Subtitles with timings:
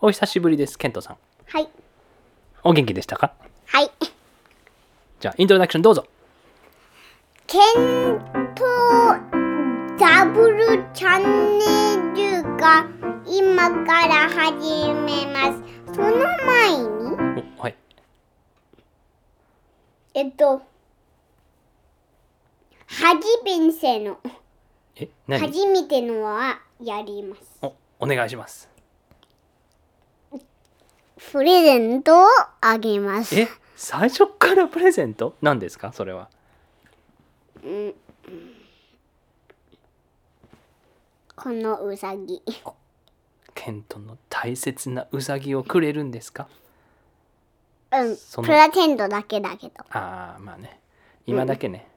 [0.00, 1.16] お久しぶりです、ケントさん。
[1.46, 1.68] はい。
[2.62, 3.32] お元気でしたか？
[3.66, 3.90] はい。
[5.18, 6.06] じゃあ、イントロダクションどうぞ。
[7.48, 8.20] ケン
[8.54, 8.64] ト
[9.98, 11.58] ダブルチャン
[12.14, 12.86] ネルが
[13.26, 15.62] 今から始めます。
[15.92, 16.10] その
[16.46, 17.74] 前に、おはい。
[20.14, 20.62] えっと、
[22.86, 24.18] 初めての、
[24.94, 25.40] え、何？
[25.40, 27.42] 初めてのはやります。
[27.62, 28.68] お、お願いします。
[31.32, 32.26] プレゼントを
[32.60, 33.38] あげます。
[33.38, 35.34] え、最初からプレゼント？
[35.42, 35.92] 何ですか？
[35.92, 36.28] それは。
[41.36, 42.42] このうさぎ。
[43.54, 46.48] ケントの大切なウサギをくれるんですか？
[47.90, 49.74] うん、プレゼントだけだけど。
[49.90, 50.78] ああ、まあね。
[51.26, 51.88] 今だけね。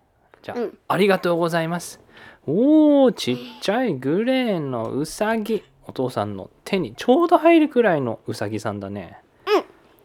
[0.42, 2.00] じゃあ、うんありがとうございます。
[2.48, 5.64] おー、ちっちゃいグレーのウサギ。
[5.88, 9.20] お父さんの手にちょうど入るくらいのウサギさんだね。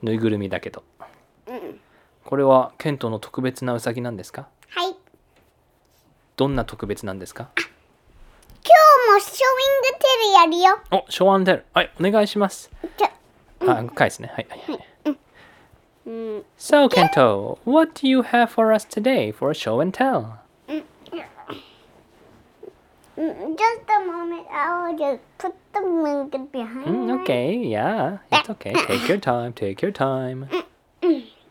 [0.02, 0.84] ぬいぐるみだけど。
[1.46, 1.80] うん。
[2.24, 4.48] これはケントの特別なウサギなんですか？
[4.68, 4.94] はい。
[6.36, 7.48] どんな特別なんですか？
[7.56, 11.02] 今日もショーイングテレやるよ。
[11.06, 11.64] お、ショーアンテル。
[11.72, 12.70] はい、お願いします。
[12.98, 13.10] じゃ、
[13.72, 14.30] あ、返すね。
[14.34, 15.18] はい、はい、はい。
[16.06, 16.44] うん。
[16.58, 20.38] So, Kento, what do you have for us today for a show and tell?
[23.17, 24.47] Mm, Just a moment.
[24.51, 26.87] I'll just put the blanket behind.
[26.87, 28.73] Mm, my- okay, yeah, it's okay.
[28.73, 30.47] Take your time, take your time.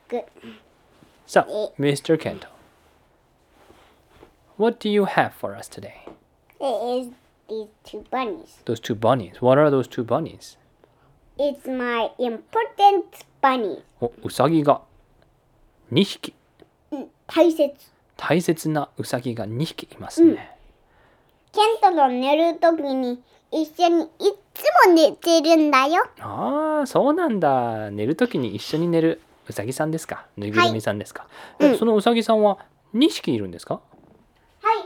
[0.09, 0.25] Good.
[1.27, 2.17] So, Mr.
[2.19, 2.47] Kento,
[4.57, 6.05] what do you have for us today?
[6.61, 6.65] It
[7.07, 7.13] is
[7.49, 8.59] these two bunnies.
[8.65, 9.41] Those two bunnies.
[9.41, 10.57] What are those two bunnies?
[11.39, 13.05] It's my important
[13.43, 13.83] bunny.
[14.01, 14.83] お、うさぎが
[15.93, 16.35] 2匹。
[16.91, 17.75] うん大切。
[18.17, 20.54] 大切なうさぎが2匹いますね。
[21.56, 24.08] ケントと寝るときに一緒にい
[24.54, 26.04] つも寝てるんだよ。
[26.20, 27.90] ああ、そうなんだ。
[27.92, 30.26] 寝るときに一緒に寝るうさぎさんですか？
[30.38, 31.28] ぬいぐるみさんですか、
[31.60, 32.58] えうんそのうさぎさんは
[32.94, 33.80] 2匹いるんですか？
[34.62, 34.86] はい。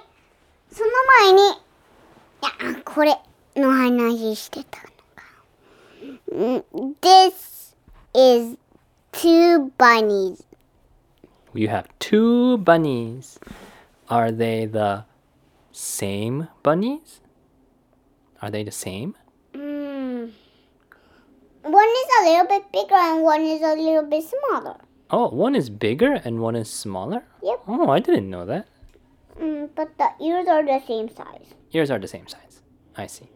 [0.72, 0.90] その
[1.24, 3.18] 前に、いや、これ
[3.56, 5.24] の話してたのか。
[6.32, 7.74] うん This
[8.14, 8.58] is
[9.12, 10.44] two bunnies.
[11.56, 13.40] You have two bunnies.
[14.08, 15.04] Are they the
[15.79, 17.21] same bunnies?
[18.43, 19.17] Are they the same?
[19.53, 20.31] Mm.
[21.63, 24.77] One is a little bit bigger and one is a little bit smaller.
[25.11, 27.25] Oh, one is bigger and one is smaller?
[27.43, 27.61] Yep.
[27.69, 28.67] Oh, I didn't know that.
[29.41, 31.55] Mm, but the ears are the same size.
[31.73, 32.63] Ears are the same size.
[32.97, 33.29] I see.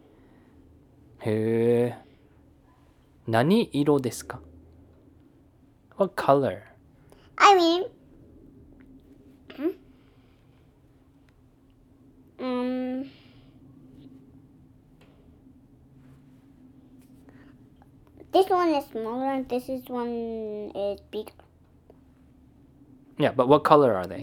[1.21, 1.97] へえ。
[3.27, 4.39] 何色ですか
[5.97, 6.61] What color?
[7.35, 7.83] I mean,
[12.44, 13.10] um,
[18.32, 21.32] this one is smaller and this is one is bigger.
[23.18, 24.22] Yeah, but what color are they?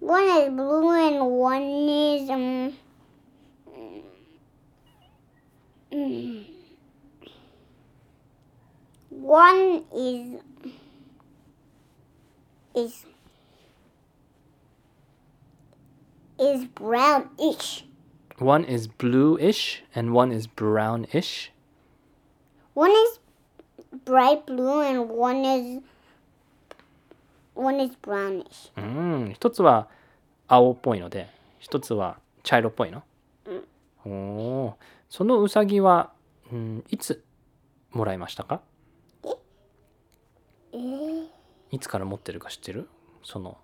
[0.00, 2.72] One is blue and one is um.
[5.92, 6.44] mm,
[9.10, 10.40] One is
[12.74, 13.04] is
[16.38, 17.84] is brownish.
[18.38, 21.50] One is bluish and one is brownish.
[22.74, 23.20] One is
[24.04, 25.82] bright blue and one is
[27.54, 28.70] one is brownish.
[28.76, 29.88] うん、一つは
[30.46, 31.28] 青っぽいので、
[31.58, 33.02] 一つは茶色っぽいの。
[34.04, 34.78] うん、おお、
[35.08, 36.12] そのうさぎは、
[36.52, 37.24] うん、いつ
[37.90, 38.60] もらいましたか？
[39.24, 39.28] え、
[40.74, 41.26] えー、
[41.72, 42.88] いつから持ってるか知ってる？
[43.24, 43.58] その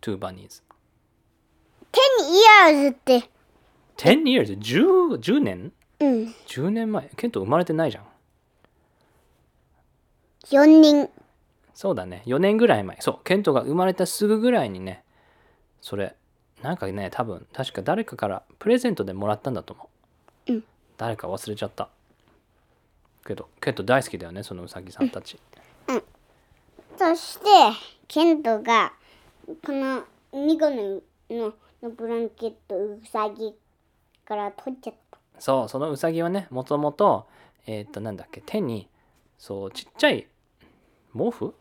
[0.00, 0.62] two bunnies。
[1.92, 3.30] 10 years って。
[3.96, 4.58] 10 years?
[4.58, 4.84] 十
[5.20, 5.72] 十年？
[6.00, 6.34] うん。
[6.46, 7.10] 十年前？
[7.16, 8.04] ケント生まれてないじゃん。
[10.50, 11.10] 四年。
[11.74, 12.22] そうだね。
[12.26, 12.96] 四年ぐらい前。
[13.00, 13.18] そう。
[13.24, 15.04] ケントが生まれたすぐぐらいにね、
[15.80, 16.14] それ、
[16.62, 19.90] なんかね、多分、確か誰かからプレゼントでもらったんだと思
[20.48, 20.52] う。
[20.52, 20.64] うん。
[20.96, 21.88] 誰か忘れちゃった。
[23.24, 25.38] けど、ケント大好きだよね、そのうさぎさんたち。
[25.88, 26.02] うん、
[26.96, 27.46] そして、
[28.08, 28.92] ケントが、
[29.46, 30.02] この
[30.32, 31.00] 2個の、
[31.30, 33.54] ののブランケットうさぎ
[34.24, 35.18] から取っちゃった。
[35.38, 37.26] そう、そのうさぎはね、もともと、
[37.66, 38.88] えっ、と、なんだっけ、手に、
[39.38, 40.26] そう、ちっちゃい
[41.14, 41.54] 毛布？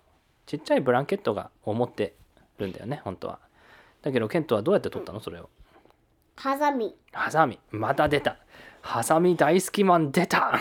[0.45, 2.15] ちっちゃいブランケットがを持って
[2.57, 3.39] るんだよね、本当は。
[4.01, 5.19] だけど、ケントはどうやって取ったの？
[5.19, 5.49] それを。
[6.35, 6.95] ハサミ。
[7.11, 8.37] ハサミ、また出た。
[8.81, 10.57] ハサミ大好きマン出た。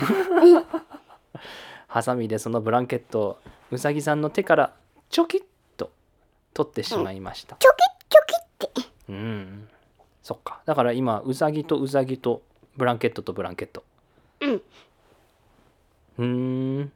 [1.87, 3.39] ハサミでそのブランケットを
[3.71, 4.73] うさぎさんの手から
[5.09, 5.41] チョキッ
[5.77, 5.91] と
[6.53, 7.55] 取ってしまいました。
[7.57, 7.77] チョキ
[8.09, 8.36] チョキ。
[9.09, 9.69] うん。
[10.23, 10.61] そっか。
[10.65, 12.41] だから今、うさぎとうさぎと
[12.75, 13.83] ブランケットとブランケット。
[14.41, 14.61] うん。
[16.17, 16.25] うー
[16.81, 16.91] ん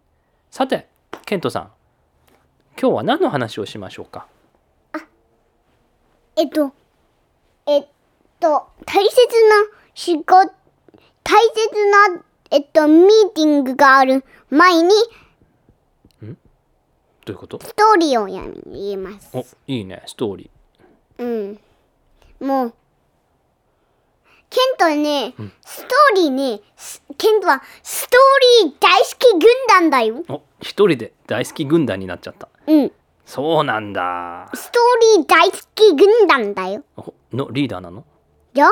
[0.50, 0.88] さて
[1.26, 1.72] ケントさん
[2.80, 4.28] 今日は何の話をしましょうか？
[6.36, 6.74] えっと、
[7.68, 7.88] えっ
[8.40, 10.52] と、大切な仕事、
[11.24, 11.86] 大切
[12.16, 14.90] な、えっと、ミーティングがある前に、
[16.20, 17.62] どういうこと？
[17.62, 19.30] ストーリーをやります。
[19.38, 20.50] おいいねストーリ
[21.20, 21.60] うん。
[22.42, 22.74] もう、
[24.50, 25.34] ケントはね、
[25.64, 30.24] ストーリーね、すケントはストーリー大好き軍団だよ。
[30.28, 32.50] ーお一人で大好き軍団になっちゃった。
[32.68, 32.92] うん。
[33.26, 34.50] そうなんだ。
[34.54, 36.84] ストーリー大好き軍団だよ。
[36.98, 38.04] おのリーダーなの？
[38.54, 38.72] じゃ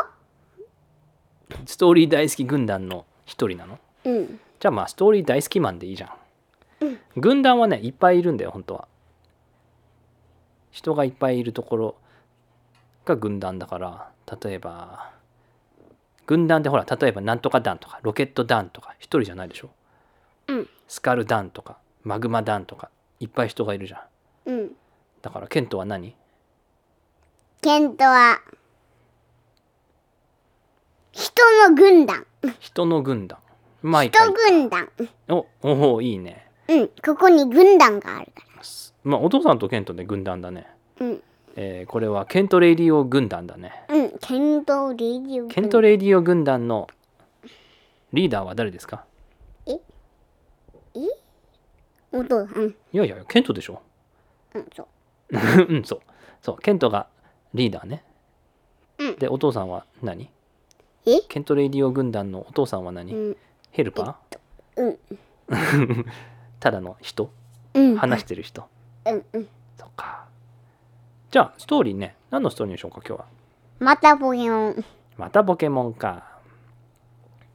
[1.66, 3.80] ストーリー大好き軍団の一人なの？
[4.04, 4.40] うん。
[4.60, 8.88] じゃあまあストーリー大好きマンでいいじゃん、軍団はねいっぱいいるんだよ本当は。
[10.72, 11.96] 人がいっぱいいるところ
[13.10, 14.12] が軍団だから
[14.42, 15.12] 例えば
[16.26, 19.70] 軍団でほら例えばなんとか団とかロケット団とか一人じゃないでしょ、
[20.48, 22.90] うんスカル団とかマグマ団とか
[23.20, 24.02] いっぱい人がいるじゃん
[24.50, 24.72] うん。
[25.22, 26.16] だからケントは何？
[27.62, 28.42] ケントは、
[31.12, 32.26] 人の軍団。
[32.60, 33.38] 人の軍団
[33.82, 34.90] 毎人回軍団。
[35.28, 36.88] おおおいいねうん。
[37.06, 38.44] ここに軍団があるか
[39.04, 40.68] まあお父さんとケントで軍団だね、
[41.00, 41.06] ら。
[41.06, 41.24] うん。
[41.62, 44.12] えーこれはケントレイディオ軍団だねうん。
[44.20, 46.88] ケントレディオ軍ケントレイディオ軍団の
[48.14, 49.04] リーダーは誰ですか？
[52.12, 52.56] お父さん。
[52.56, 52.76] うん。
[52.94, 53.82] いやいやケントでしょ
[54.56, 54.88] うん、そう。
[55.70, 56.00] うんそう
[56.42, 57.08] そうケントが
[57.54, 58.04] リーダーね、
[58.98, 60.30] うんでお父さんは何？
[61.06, 61.20] え？
[61.28, 63.38] ケントレイディオ軍団のお父さんは何、うん。
[63.72, 64.18] ヘルパー、
[64.78, 66.06] うん。
[66.60, 67.30] ただの人？
[67.74, 67.96] うん。
[67.98, 68.64] 話してる人？
[69.06, 69.26] うん。
[69.34, 69.48] うん。
[69.78, 70.26] そっか
[71.32, 73.26] じゃあストーリーね何のストーリーでしょうか今日は？
[73.80, 74.86] またポケモン。
[75.16, 76.24] またポケモンか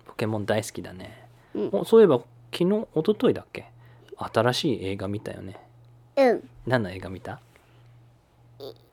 [0.06, 2.20] ポケモン大好きだね、うんおそういえば
[2.52, 3.66] 昨日一昨日だっけ？
[4.16, 5.56] 新しい映画見たよね
[6.16, 6.48] うん。
[6.68, 7.40] 何の映画見た？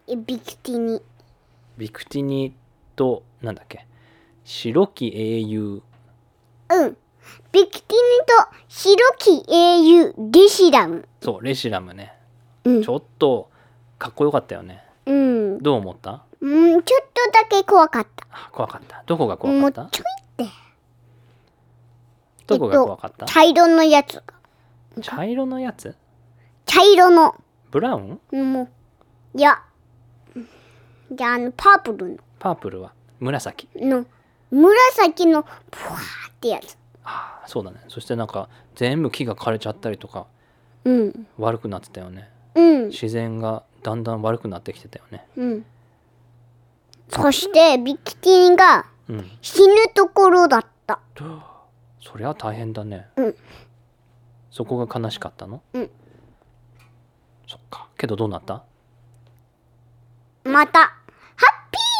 [0.08, 1.02] えビクティニ。
[1.78, 2.56] ビクティニ
[2.96, 3.86] となんだっけ？
[4.44, 5.84] 白き英雄
[6.72, 6.98] うん。
[7.52, 7.96] ビクティニ
[8.26, 11.08] と白き英雄リシラム。
[11.22, 12.14] そうレシラムね
[12.64, 12.90] うんち。
[12.90, 13.51] ょっと
[14.02, 15.60] かっこよかったよねうん。
[15.60, 16.24] どう思った？
[16.40, 18.26] うん、ちょっとだけ怖かった。
[18.32, 19.84] あ怖かったどこが怖もかった？
[19.84, 20.04] うちょ
[20.40, 20.54] いって。
[22.48, 24.24] どこが怖かった、茶色のやつが。
[25.04, 25.96] 茶色のやつ？
[26.66, 27.36] 茶色の。
[27.70, 28.20] ブラウン？
[28.54, 29.38] もう。
[29.38, 29.62] いや。
[31.12, 32.18] じゃあ、あの、パープルの。
[32.40, 32.94] パープルは？
[33.20, 33.70] 紫？
[33.76, 34.06] の
[34.50, 35.50] 紫のプ
[35.86, 36.76] ワーってやつ。
[37.04, 40.28] ああそうだねそしてなんか全部木が枯れちゃったりとか
[40.86, 41.28] うん。
[41.38, 42.88] 悪くなってたよねうん。
[42.90, 45.28] 自然がだんだん悪くなってきてたよね。
[45.38, 45.66] うん。
[47.10, 49.32] そして、ビキティンがうん。
[49.42, 51.00] 死ぬところだった。
[52.02, 53.08] そりゃ大変だね。
[53.16, 53.36] うん。
[54.50, 55.62] そこが悲しかったの？
[55.74, 55.90] うん。
[57.48, 57.90] そっか。
[57.98, 58.64] けどどうなった？
[60.44, 60.96] また、ハ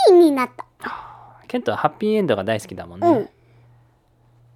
[0.08, 0.66] ッピーになった。
[1.48, 3.30] ケントはハッピーエンドが大好きだもんね、うん。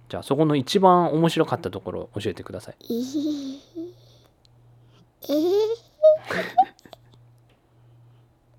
[0.08, 2.76] じゃあそこの一番面白かったところを教えてください。
[2.80, 3.58] えー、
[5.28, 5.34] えー、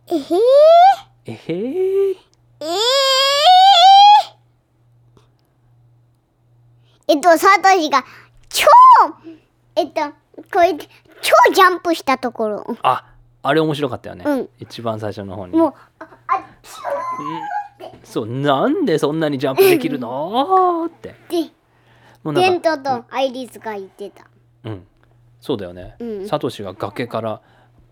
[0.10, 0.24] えー、
[1.26, 2.18] えへー。
[2.62, 2.68] えー、
[7.10, 8.06] えっと、サトシが
[8.48, 8.66] 超、
[9.76, 10.02] えっと、
[10.52, 10.86] これ、超
[11.54, 12.78] ジャンプしたところ。
[12.84, 13.04] あ
[13.44, 14.50] あれ面白かったよね、うん。
[14.60, 15.56] 一番最初の方に。
[15.58, 16.44] もう、あ、あ
[18.04, 20.86] そうなんでそんなにジャンプできるの？
[20.88, 21.16] って。
[21.30, 21.52] で、
[22.24, 24.26] もうなんかデントとアイリスが言ってた。
[24.64, 24.88] うん。
[25.40, 26.28] そうだよね、うん。
[26.28, 27.42] サトシが崖から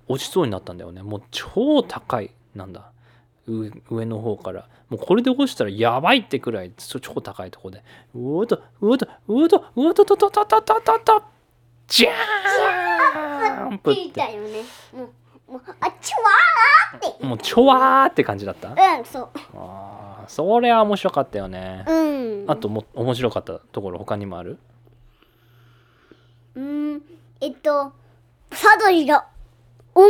[0.08, 1.02] 落ちそうになったんだよね。
[1.04, 2.92] もう超高いなんだ。
[3.48, 4.68] 上上の方から。
[4.90, 6.72] もうこれで落ちたらやばいってくらい。
[6.78, 7.84] 超超高いとこで。
[8.14, 11.24] うおっとうおっとうおっとうおっとととととととと
[11.88, 13.78] ジャーン！
[13.80, 14.64] プってたよね。
[15.48, 17.26] もう、あ、ちわーって。
[17.26, 18.70] もうちょわーって感じだった？
[18.70, 19.30] うん、そう。
[19.56, 22.46] あーそれは面白かったよね、うん。
[22.48, 24.58] あとも面白かったところ他にもある？
[26.56, 27.02] うん、
[27.42, 27.94] えっと、
[28.52, 29.28] サトシが、
[29.96, 30.10] オン、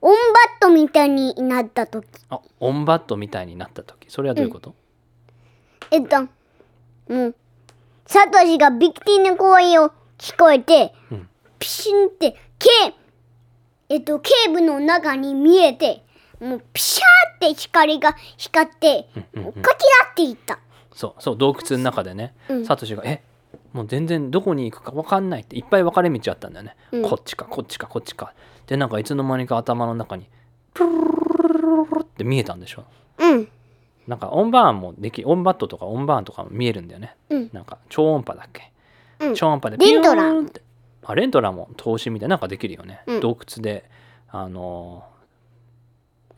[0.00, 0.18] オンバ
[0.56, 2.06] ットみたいになったとき。
[2.30, 4.10] あオンバットみたいになった時。
[4.10, 4.74] それはどういうこと、
[5.90, 7.34] えっと、もう、
[8.06, 11.28] サトシがビクティニの声を聞こえて、うん。
[11.58, 12.92] ピシンって、ケー、
[13.90, 16.04] えっと、ケーブの中に見えて、
[16.40, 19.52] もう、ピシャーって光が光って、うんうんうん。
[19.52, 20.58] こちらって言った。
[20.94, 22.66] そうそう洞窟の中でね、うん。
[22.66, 23.22] サトシが「え
[23.72, 27.02] もう全然どこに行くか分かんない」っていっぱい分かれ道あったんだよね、うん。
[27.02, 28.34] こっちかこっちかこっちか
[28.66, 30.28] でなんかいつの間にか頭の中に
[30.74, 32.84] プルルルルルルって見えたんでしょ
[33.18, 33.48] うん、
[34.06, 38.72] なんか音バーンもでき音バットとか音バーンとかも見えるんだよねうん、なんか超音波だっけ
[39.20, 40.62] うん超音波でピューンって
[41.04, 43.88] あレンドラも投資みたいななんかできるよね、うん洞窟で
[44.28, 45.04] あの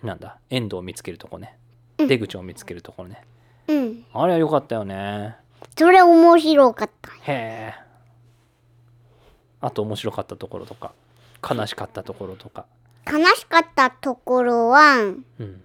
[0.03, 1.57] ーなんだエンドを見つけるとこね
[1.99, 3.23] うん出口を見つけるところね、
[3.69, 4.05] うん。
[4.13, 5.37] あれは良かったよね
[5.79, 7.11] それ面白かった。
[7.11, 7.75] へえ
[9.61, 10.93] あと面白かったところとか
[11.45, 12.67] 悲しかったところとか。
[13.07, 14.97] 悲しかったところは、
[15.39, 15.63] うん。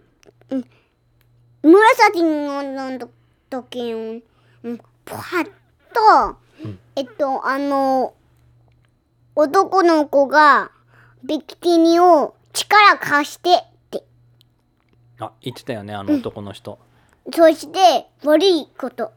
[1.62, 3.10] 紫の
[3.50, 3.98] 時を、
[4.64, 5.46] うん、パッ
[5.94, 6.80] と、うん。
[6.96, 8.14] えっと、あの、
[9.36, 10.72] 男の子が
[11.24, 14.04] ビキニを力貸してって。
[15.20, 16.80] あ言ってたよねあの男の人、
[17.34, 19.14] そして、悪いこと。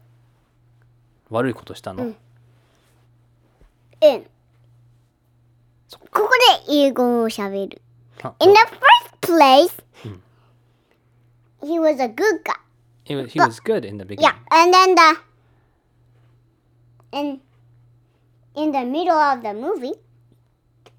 [1.30, 2.16] 悪いことしたの、うん。
[4.02, 4.26] うん。
[5.98, 6.28] ここ
[6.66, 7.82] で英語を喋る。
[8.22, 8.58] あ In the
[9.20, 10.22] first place, うん
[11.68, 12.54] he was a good guy.
[13.04, 15.18] he was, he was good in the beginning Yeah, and then the
[17.12, 17.40] in
[18.54, 19.94] in the middle of the movie,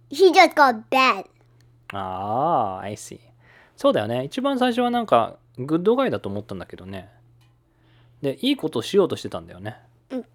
[0.09, 1.25] he just got bad.
[1.93, 3.19] ああ I see
[3.77, 7.09] そうだよね一番最初はなんかグッドガイだと思ったんだけどね
[8.21, 9.77] でいいことをしようとしてたんだよね、
[10.09, 10.25] うん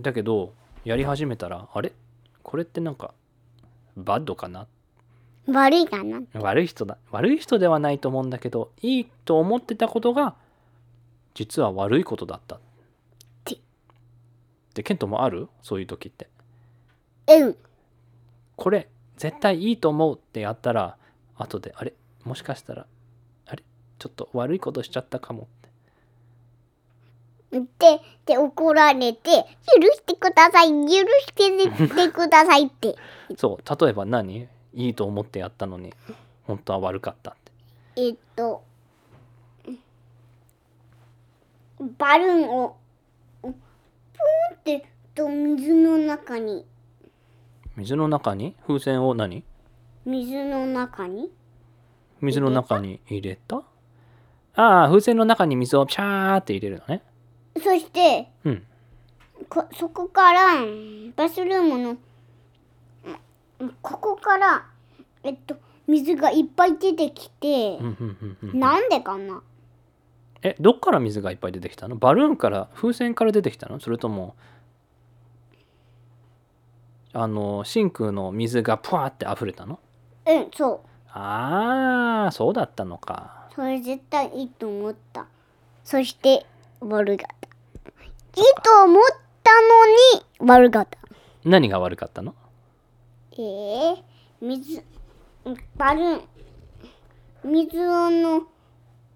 [0.00, 0.52] だけど
[0.84, 1.92] やり始めたらあれ
[2.42, 3.14] これってなんか
[3.96, 4.66] バッドかな？
[5.46, 6.22] 悪いかな。
[6.34, 6.98] 悪い人だ。
[7.10, 10.34] 悪い人ではないと思うんだけどいいと思ってたことが
[11.34, 12.60] 実は悪いことだった。
[13.44, 13.58] て。
[14.74, 15.48] でケントもある？
[15.62, 16.28] そういう時って。
[17.28, 17.56] うん。
[18.56, 20.96] これ絶対いいと思うってやったら
[21.36, 21.94] 後であれ？
[22.24, 22.86] もしかしたら
[23.46, 23.62] あれ？
[23.98, 25.48] ちょっと悪いことしちゃったかも
[27.52, 32.96] で、で怒られて、許してください、許してくださいって。
[33.36, 34.48] そう例えば何？
[34.74, 35.92] いいと思ってやったのに
[36.44, 37.52] 本当は悪かったって。
[37.96, 38.64] えっと、
[41.98, 42.76] バルーンを、
[43.42, 43.54] ポーン
[44.54, 46.64] ってと水の中に、
[47.76, 48.56] 水の中に？
[48.66, 49.44] 風船を何？
[50.06, 51.30] 水の中に。
[52.22, 53.62] 水の中に入れた？
[54.54, 57.02] ああ風船の中に水をピャーって入れるのね
[57.56, 58.62] そして、うん。
[59.48, 60.46] こそこから
[61.16, 61.96] バスルームの
[63.58, 64.66] うんここから
[65.24, 65.56] えっと
[65.86, 67.78] 水がいっぱい出てきて
[68.54, 69.42] なんでかな？
[70.42, 71.96] えどっから水がいっぱい出てきたの？
[71.96, 73.80] バルーンから風船から出てきたの？
[73.80, 74.36] それとも
[77.12, 79.80] あの真空の水がプワーって溢れたの？
[80.26, 81.08] うんそう。
[81.08, 83.48] ああそうだったのか。
[83.54, 85.26] それ絶対いいと思った。
[85.84, 86.46] そして
[86.82, 87.36] 悪かっ
[88.34, 88.40] た。
[88.40, 89.02] いいと思っ
[89.42, 89.50] た
[90.40, 90.98] のに悪かった。
[91.44, 92.34] 何が悪かったの？
[93.32, 93.96] えー、
[94.40, 94.82] 水
[95.76, 96.22] バルーン。
[97.44, 98.42] 水の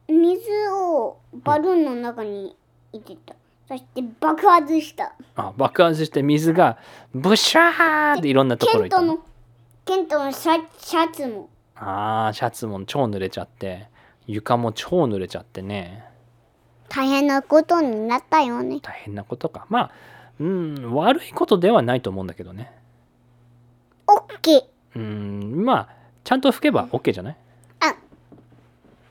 [0.08, 2.56] 水をバルーンの中に
[2.92, 3.36] 入れた、
[3.68, 5.14] そして爆発した。
[5.36, 6.78] あ爆発して水が
[7.14, 9.16] ブシャーっていろんなところ行ったの？
[9.16, 9.26] ケントの
[9.84, 11.48] ケントのシャシャツも。
[11.76, 13.88] あーシャツも超濡れちゃって
[14.26, 16.05] 床も超濡れちゃってね
[16.88, 18.80] 大変なことになったよね。
[18.80, 19.66] 大変なことか。
[19.68, 19.90] まあ
[20.38, 22.72] うん悪いことではないと思うんだけどね。
[24.06, 24.62] オッケー
[24.94, 25.88] うんまあ
[26.24, 27.36] ちゃんと拭けば OK じゃない？
[27.80, 27.96] あ。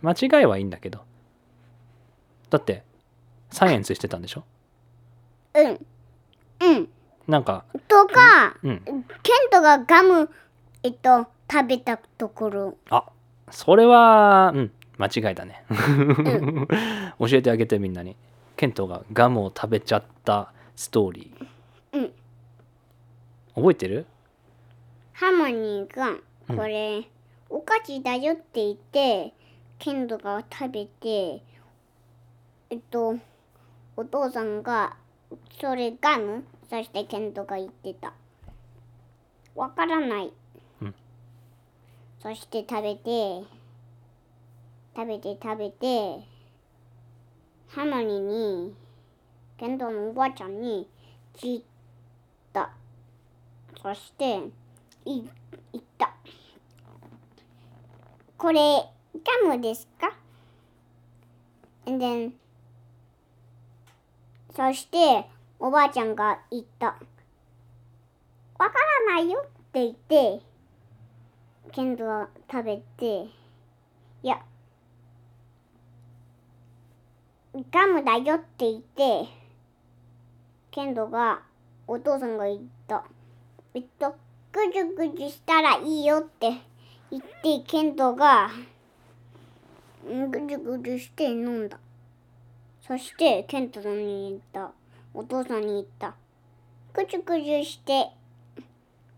[0.01, 1.01] 間違いはいいんだけど。
[2.49, 2.83] だって
[3.49, 4.43] サイエンスしてたんでしょ？
[5.55, 5.85] うん。
[6.61, 6.89] うん。
[7.27, 8.81] なんかとか、うん。
[8.83, 10.29] ケントがガム
[10.83, 12.77] えっと食べたところ。
[12.89, 13.05] あ
[13.51, 15.65] それはうん間違いだね。
[17.19, 18.15] 教えてあげてみんなに。
[18.55, 21.99] ケントがガムを食べちゃったストーリー。
[21.99, 22.11] うん。
[23.55, 24.05] 覚えてる？
[25.13, 26.17] ハーモニーが
[26.49, 26.57] うん。
[26.57, 27.03] これ、
[27.49, 29.33] お菓子だよって言って
[29.79, 31.41] ケントが食べて
[32.69, 33.17] えっと
[33.97, 34.97] お父さんが
[35.59, 36.43] それガム？
[36.69, 38.13] そしてケントが言ってた。
[39.55, 40.33] わからない、
[40.81, 40.95] うん。
[42.19, 43.45] そして食べて
[44.95, 46.25] 食べて食べて
[47.67, 48.73] ハーモニに
[49.57, 50.87] ケントのおばあちゃんに
[51.35, 51.65] 聞い
[52.53, 52.71] た。
[53.81, 54.37] そして
[55.03, 55.21] い
[55.73, 56.13] 言った。
[58.37, 58.85] これ
[59.43, 60.15] ガムですか
[61.85, 62.31] ？And then
[64.55, 65.27] そして
[65.59, 66.87] おばあちゃんが言った。
[66.87, 66.95] わ
[68.57, 68.73] か
[69.09, 69.43] らないよ。
[69.45, 70.41] って言って
[71.73, 73.23] ケントは食べて
[74.23, 74.41] いや
[77.71, 79.29] ガムだよって言って
[80.71, 81.41] ケントが
[81.87, 83.05] お父さんが言った。
[83.73, 84.15] えっと
[84.51, 86.51] ぐじゅぐじゅしたらいいよって
[87.11, 88.49] 言ってケントが
[90.05, 91.79] ぐじゅぐじゅして飲んだ。
[92.85, 94.71] そしてケントさんに言った。
[95.13, 96.13] お父さんに言った。
[96.91, 98.09] くちゅくちゅして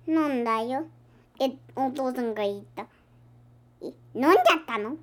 [0.08, 0.86] 飲んだよ
[1.40, 2.86] えお父さんが言った。
[3.82, 4.96] え飲んじゃったの？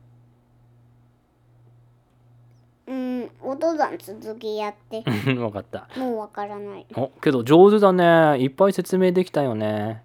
[2.86, 5.02] うんお父さん続きやって。
[5.24, 5.88] 分かった。
[5.96, 6.86] もうわからない。
[6.94, 8.38] おけど上手だね。
[8.42, 10.02] いっぱい説明できたよね。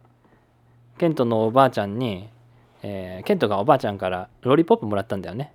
[0.98, 2.29] ケントのおばあちゃんに、
[2.83, 5.53] えーケントがおばあちゃんからロリポップもらったんだよね。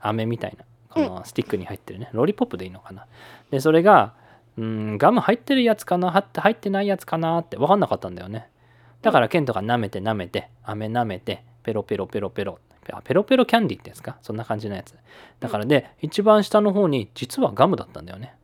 [0.00, 0.64] 飴みたいな。
[0.90, 3.06] このスティックに入ってるね、ロリポップでいいのかな。
[3.50, 4.14] でそれが
[4.56, 6.10] うんガム入ってるやつかな？
[6.10, 8.48] 入って入ってないやつかなって分かんなかったんだよね。
[9.02, 12.58] だからケントが舐めて舐めて飴舐めてペロペロペロペロ
[12.92, 14.18] あペロペロキャンディーってやつか？
[14.22, 14.94] そんな感じのやつ。
[15.40, 18.34] だからで一番下の方に実はガムだったんだよね。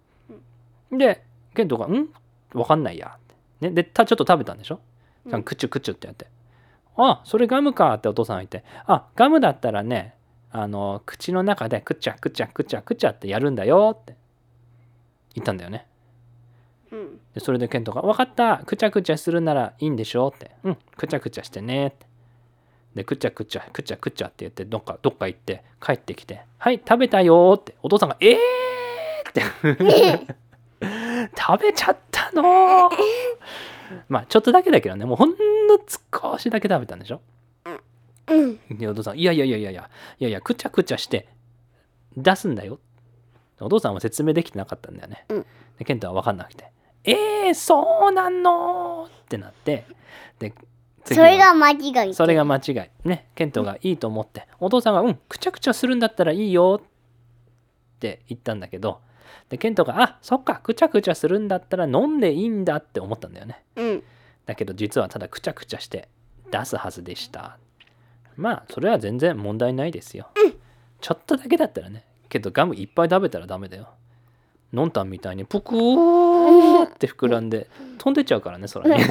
[0.90, 2.08] でケントが「ん？
[2.54, 3.16] わかんないや」
[3.60, 4.80] ね、でたちょっと食べたんでしょ？
[5.26, 5.42] うん。
[5.42, 6.26] クチュクチュってやって
[6.96, 10.14] 「あそれガムか」ってお父さんが言って「あガムだったらね
[10.50, 14.16] あの口の中でクチャクチャクチャクチャってやるんだよ」って。
[15.34, 15.86] 言ったんだよね。
[16.90, 17.20] うん。
[17.32, 18.58] でそれでケントが「分かった。
[18.58, 20.76] くちゃくちゃするならいいんでしょ」って「うん。
[20.96, 22.06] くちゃくちゃしてね」って
[22.94, 28.36] でくちゃくちゃくちゃくちゃって言ってどっかどっか行って帰ってきて「はい食べたよ」ってお父さんが「えー!」
[29.30, 29.42] って
[31.38, 32.90] 食べちゃったの
[34.08, 35.36] まあちょっとだけだけどねもうほんの
[36.22, 37.20] 少しだけ食べたんでしょ
[38.28, 39.82] うんでお父さん「いやいやいやいやいや
[40.18, 41.28] いやいやくちゃくちゃして
[42.16, 42.78] 出すんだよ」
[43.60, 45.46] お父さんは説明できてなかったんだよね、うん
[45.78, 46.70] でケントは分かんなくて
[47.04, 49.86] 「えー、そうなんの?」ってなって
[50.38, 50.52] で
[51.04, 52.14] それが間違い。
[52.14, 52.74] それが間違い。
[53.08, 53.28] ね。
[53.34, 59.00] ケントがいいと思って、お父さんが「うんくちゃくちゃするんだったらいいよ」って言ったんだけど。
[59.48, 63.62] でケントが「あそっかくちゃくちゃするんだったら飲んでいいんだ」って思ったんだよね。
[63.76, 64.02] うん。
[64.46, 66.08] だけど実はただくちゃくちゃして
[66.50, 67.58] 出すはずでした。
[68.36, 70.30] まあそれは全然問題ないですよ、
[71.00, 72.06] ちょっとだけだったらね。
[72.28, 73.90] けどガムいっぱい食べたらダメだよ
[74.72, 79.04] のんたんみたいにプクーって膨らんで飛んでっちゃうからね空に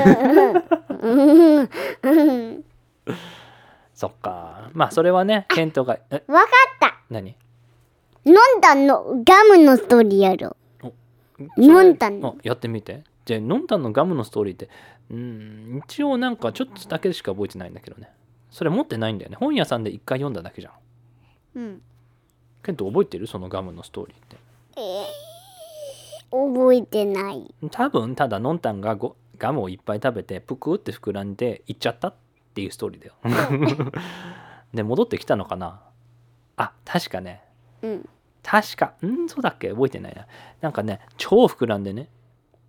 [3.94, 4.72] そっか。
[4.74, 6.24] まあそれはねケントがえ？
[6.28, 7.00] わかった。
[7.10, 7.36] 何？
[8.26, 10.56] 飲んだのガムのストーリーやろ。
[11.58, 12.36] 飲んだの。
[12.38, 13.04] あやってみて。
[13.26, 14.70] じゃあ飲んだのガムのストーリーって
[15.12, 18.10] うん一応なんかちょっとだけしか覚えてないんだけどね。
[18.50, 19.38] それ持ってないんだよね。
[19.40, 20.74] 本屋さんで一回読んだだけじゃん。
[21.56, 21.82] うん。
[22.64, 23.28] ケント覚えてる？
[23.28, 24.38] そのガムのストーリーって。
[24.78, 25.04] えー、
[26.32, 27.54] 覚えてない。
[27.72, 32.14] 多分ただのんたんがごガムをいっぱい食べてプクって膨らんで行っちゃったっ
[32.54, 33.92] ていうストーリーだよ。
[34.74, 35.82] で戻ってきたのかな？
[36.58, 37.44] あ確かね。
[37.82, 38.10] うん。
[38.44, 38.94] 確か。
[39.06, 39.70] んそうだっけ？
[39.70, 40.26] 覚えてないな。
[40.62, 42.08] なんかね超膨らんでね。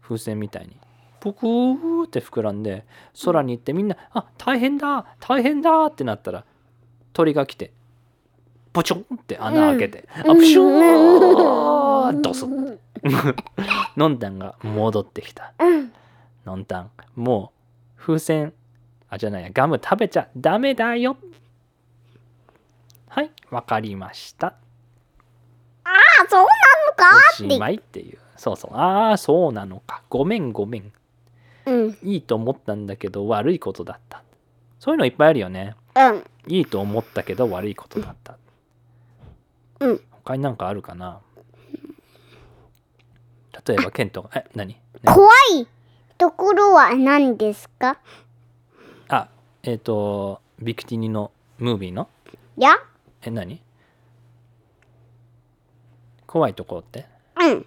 [0.01, 0.77] 風船みたいに。
[1.21, 2.85] プクーって膨らんで
[3.25, 6.45] 空に行ってみんな「あ大変だ大変だ!」ってなったら
[7.13, 7.71] 鳥が来て
[8.73, 12.77] ポチョンって穴開けて「あプシュードスッ
[13.97, 15.53] のんたんが戻ってきた。
[15.59, 15.93] うん
[16.45, 16.65] のん。
[16.65, 17.53] たんも
[17.97, 18.53] う風船
[19.09, 19.51] あじゃないや。
[19.53, 21.17] ガム食べちゃダメだよ。
[23.09, 24.55] はいわかりました。
[25.85, 25.91] あ
[26.29, 26.49] そうなの
[26.97, 27.17] か？
[27.33, 28.19] おしまいっていう。
[28.37, 28.75] そうそう。
[28.75, 30.03] ああそうなのか。
[30.09, 30.93] ごめんごめん。
[31.67, 31.99] うん。
[32.03, 34.23] いいと思ったんだけど悪いことだった。
[34.79, 35.77] そういうのいっぱいあるよね。
[35.95, 36.25] うん。
[36.47, 38.37] いいと思ったけど悪いことだった。
[39.81, 40.01] うん。
[40.11, 41.21] 他になんかあるかな？
[43.67, 44.81] 例えばケントがえ何？
[45.03, 45.15] 何？
[45.15, 45.67] 怖い
[46.19, 47.99] ところは何ですか？
[49.09, 49.29] あ
[49.63, 52.09] えっ、とビクティニのムービーの？
[52.57, 52.75] いや。
[53.23, 53.63] え何？
[56.27, 57.07] 怖いところって？
[57.37, 57.67] うん。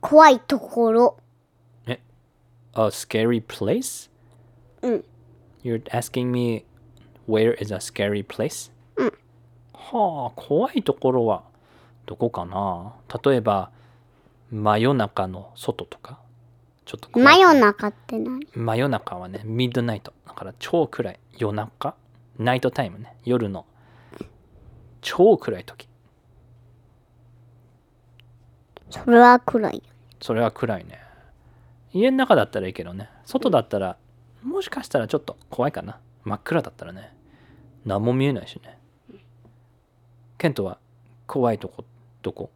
[0.00, 1.16] 怖いところ。
[1.86, 1.96] A
[2.90, 4.08] scary place?
[4.82, 5.04] うん。
[5.64, 6.64] You're asking me
[7.28, 8.70] where is a scary place?
[8.96, 9.12] うん。
[9.72, 11.42] はあ、怖いところは
[12.08, 12.94] どこかな？
[13.22, 13.70] 例えば、
[14.50, 16.18] 真夜中の外とか？
[16.86, 17.36] ちょっと怖い？
[17.36, 18.46] 真夜中って何？
[18.54, 20.14] 真夜中はね、ミッドナイト。
[20.26, 21.20] だから超暗い。
[21.36, 21.94] 夜中？
[22.38, 23.14] ナイトタイムね。
[23.26, 23.66] 夜の
[25.02, 25.86] 超暗い時。
[28.88, 29.82] それは暗い
[30.18, 30.98] それは暗いね。
[31.92, 33.10] 家の中だったらいいけどね。
[33.26, 33.98] 外だったら、
[34.42, 36.00] もしかしたらちょっと怖いかな。
[36.24, 37.14] 真っ暗だったらね。
[37.84, 38.78] 何も見えないしね。
[40.38, 40.78] ケントは
[41.26, 41.84] 怖いとこ、
[42.28, 42.50] どこ？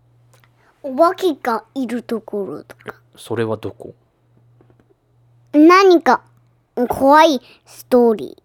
[0.83, 2.97] お化けがいるところとか。
[3.17, 3.95] それはどこ？
[5.53, 6.23] 何か
[6.89, 8.43] 怖いストーリ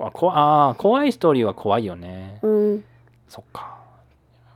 [0.00, 2.40] あこあー怖いストーリーは怖いよね。
[2.42, 2.84] ーうん。
[3.28, 3.78] そっか。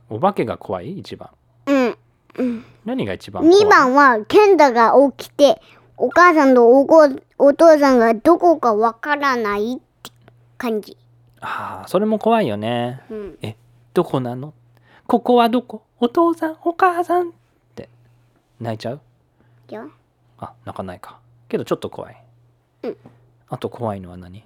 [0.09, 0.97] お化けが怖い？
[0.97, 1.29] 一番。
[1.67, 2.65] うん。
[2.83, 5.61] 何が一番怖い？2番はケンタが起きて
[5.95, 10.11] お母さんとおこお父さんがどこかわからないって
[10.57, 10.97] 感じ。
[11.39, 13.01] ああ、それも怖いよね。
[13.09, 13.37] うん。
[13.41, 13.55] え、
[13.93, 14.53] どこなの？
[15.07, 15.83] ここはどこ？
[15.99, 17.31] お父さん、お母さんっ
[17.75, 17.87] て。
[18.59, 18.99] 泣いちゃう？
[19.69, 19.85] いや。
[20.37, 21.19] あ泣かないか。
[21.47, 22.23] けどちょっと怖い、
[22.83, 22.97] うん。
[23.47, 24.43] あと怖いのは何？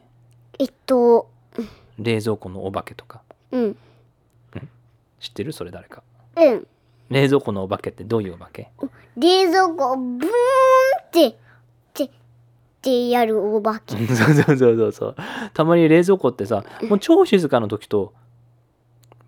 [0.60, 1.30] えっと
[1.97, 3.24] 冷蔵庫のお化けとか。
[3.52, 3.78] うん。
[5.19, 5.52] 知ってる？
[5.52, 6.04] それ誰か。
[6.36, 6.67] うん。
[7.10, 8.69] 冷蔵庫のお化けってどういうお化け？
[9.17, 11.36] 冷蔵庫をブーンってっ
[11.93, 12.10] てっ
[12.82, 13.97] てやるお化け。
[14.06, 15.15] そうそうそうそうそう。
[15.56, 18.13] たまに冷蔵庫ってさもう超静かな時と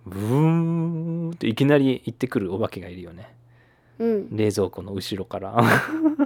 [0.06, 3.36] ブーンっていきなり行ってくるお化けがいるよね。
[4.00, 4.36] うん。
[4.36, 5.56] 冷蔵庫の後ろから。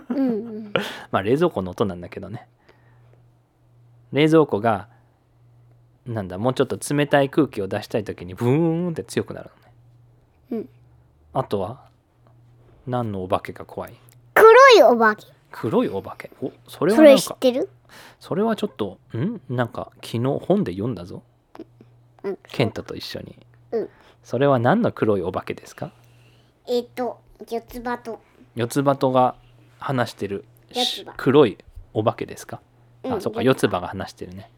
[0.10, 0.74] うんうん。
[1.12, 2.48] まあ冷蔵庫の音なんだけどね。
[4.12, 4.88] 冷蔵庫が
[6.06, 9.50] なんだもうちょっと冷たい空気を出したい時にブーンって強くなる
[10.50, 10.64] のね。
[10.64, 10.70] うん。
[11.34, 11.90] あとは
[12.86, 13.94] 何のお化けが怖い？
[14.34, 15.26] 黒いお化け。
[15.52, 16.32] 黒いお化け？
[16.42, 17.70] おそれはそれなんか知ってる？
[18.20, 19.42] それはちょっとん？
[19.50, 21.24] なんか昨日本で読んだぞ。
[22.24, 22.38] うん。
[22.44, 23.38] ケントと一緒に、
[23.72, 23.90] うん。
[24.24, 25.92] それは何の黒いお化けですか？
[26.68, 28.20] えっと四つ葉と。
[28.56, 29.36] 四つ葉とが
[29.80, 31.14] 話してる四つ葉。
[31.18, 31.58] 黒い
[31.94, 32.60] お化けですか、
[33.04, 33.80] うんあそっか四つ葉。
[33.80, 34.50] が話してるね。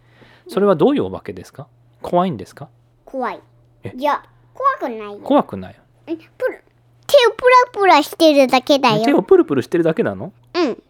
[0.47, 1.67] それはどういうお化けですか？
[2.01, 2.69] 怖いんですか？
[3.05, 3.39] 怖い。
[3.83, 3.93] え？
[3.95, 5.13] いや怖くない。
[5.13, 5.79] よ怖くない？
[6.07, 6.63] えプル
[7.05, 10.31] 手をプラプラしてるだけだ手よをプルプルしてるだけなの？
[10.55, 10.83] うん。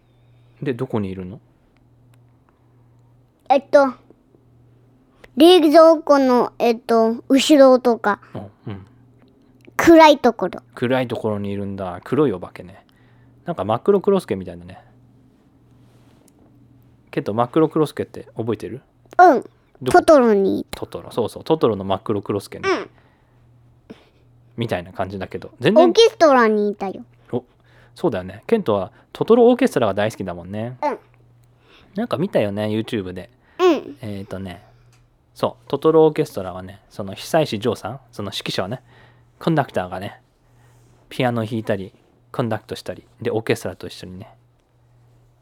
[0.61, 1.39] でどこにいるの？
[3.49, 3.93] えっと
[5.39, 8.73] 冷蔵庫のえっと後ろとかうん。
[8.73, 8.85] うん。
[9.77, 10.61] 暗いところ。
[10.75, 12.01] 暗いところにいるんだ。
[12.03, 12.85] 黒いお化けね。
[13.45, 14.83] なんか真っ黒クロスケみたいだね。
[17.09, 18.81] けど真っ黒クロスケって覚えてる？
[19.17, 19.45] うん。
[19.85, 20.59] トトロに。
[20.59, 21.09] いトトロ。
[21.09, 21.43] そうそう。
[21.45, 22.89] トトロの真っ黒クロスケね、うん。
[24.57, 25.51] みたいな感じだけど。
[25.61, 27.05] 全たオー然ケストラにいたよ。
[27.31, 27.45] お
[27.95, 28.43] そうだよね。
[28.45, 30.77] ケントはトトロオーケストラが大好きだもんね。
[30.83, 30.97] うん。
[31.95, 33.29] なんか見たよね？YouTube で。
[33.57, 33.97] うん。
[34.01, 34.67] えっ、ー、とね
[35.39, 38.83] そうトトロオーケストラはねその久石譲さんその指揮者はね
[39.39, 40.21] コンダクターがね
[41.07, 41.93] ピアノ弾いたり
[42.33, 44.35] コンダクトしたりでオーケストラと一緒にね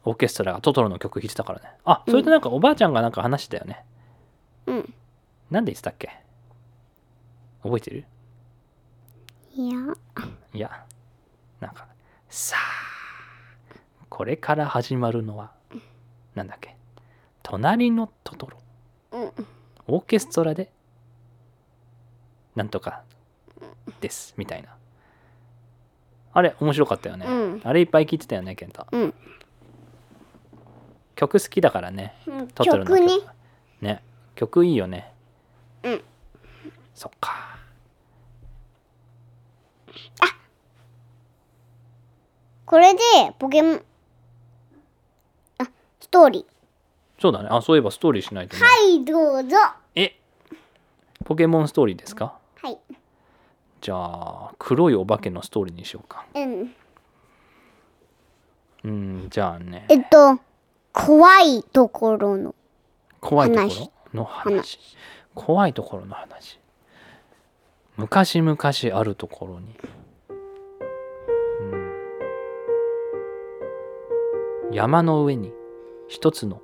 [0.04, 1.72] オーケストラがトトロの曲弾いてたからね。
[1.84, 3.84] あそれとなんかおばあちゃんがなんか話してたよね、
[4.66, 4.94] うん。
[5.50, 6.10] なんで言ってたっけ？
[7.64, 8.04] 覚えてる？
[9.56, 9.78] いや。
[10.54, 10.84] いや。
[11.58, 11.88] なんか
[12.28, 13.72] さあ
[14.08, 15.50] これから始まるのは
[16.36, 16.76] なんだっけ？
[17.42, 18.58] 隣のトトロ。
[19.10, 19.32] うん
[19.88, 20.70] オーケストラで？
[22.54, 23.02] なんとか。
[24.00, 24.34] です。
[24.36, 24.68] みたいな。
[26.34, 27.60] あれ面白かったよね、うん。
[27.64, 29.14] あれいっぱい聞いてたよねケンタうん。
[31.16, 32.14] 曲好きだからね。
[32.26, 32.48] うん。
[32.48, 33.00] トトロの曲。
[33.00, 33.18] ね
[33.80, 34.02] ね。
[34.34, 35.12] 曲いいよね。
[35.82, 36.02] うん。
[36.94, 37.56] そっか。
[42.66, 43.00] これで
[43.38, 43.82] ポケモン。
[45.56, 45.64] あ
[45.98, 46.44] ストーリー。
[47.20, 47.48] そうだね。
[47.50, 49.56] あそういえばストーリーしないとね、はいどうぞ。
[49.56, 49.77] え
[51.28, 52.38] ポケモンストーリーですか？
[52.62, 52.78] はい。
[53.82, 56.24] じゃあ黒いお化けのストーリーにしようか。
[56.34, 56.74] うん。
[58.84, 59.84] うんじゃあね。
[59.90, 60.40] えっと
[60.90, 62.54] 怖いところの
[63.20, 63.80] 怖いとこ話。
[63.80, 64.78] ろの話。
[65.34, 66.58] 怖いところの話。
[67.98, 68.56] 昔々
[68.98, 69.76] あるところに、
[71.60, 71.64] う
[74.70, 75.52] ん、山の上に
[76.08, 76.62] 一つの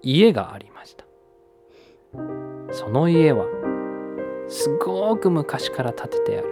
[0.00, 1.04] 家がありました
[2.72, 3.46] その家は
[4.48, 6.48] すごく昔から建ててある。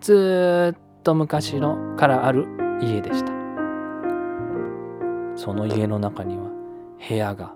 [0.00, 2.46] ずっと昔のからある
[2.80, 3.32] 家でした。
[5.36, 6.44] その家の中には
[7.08, 7.54] 部屋が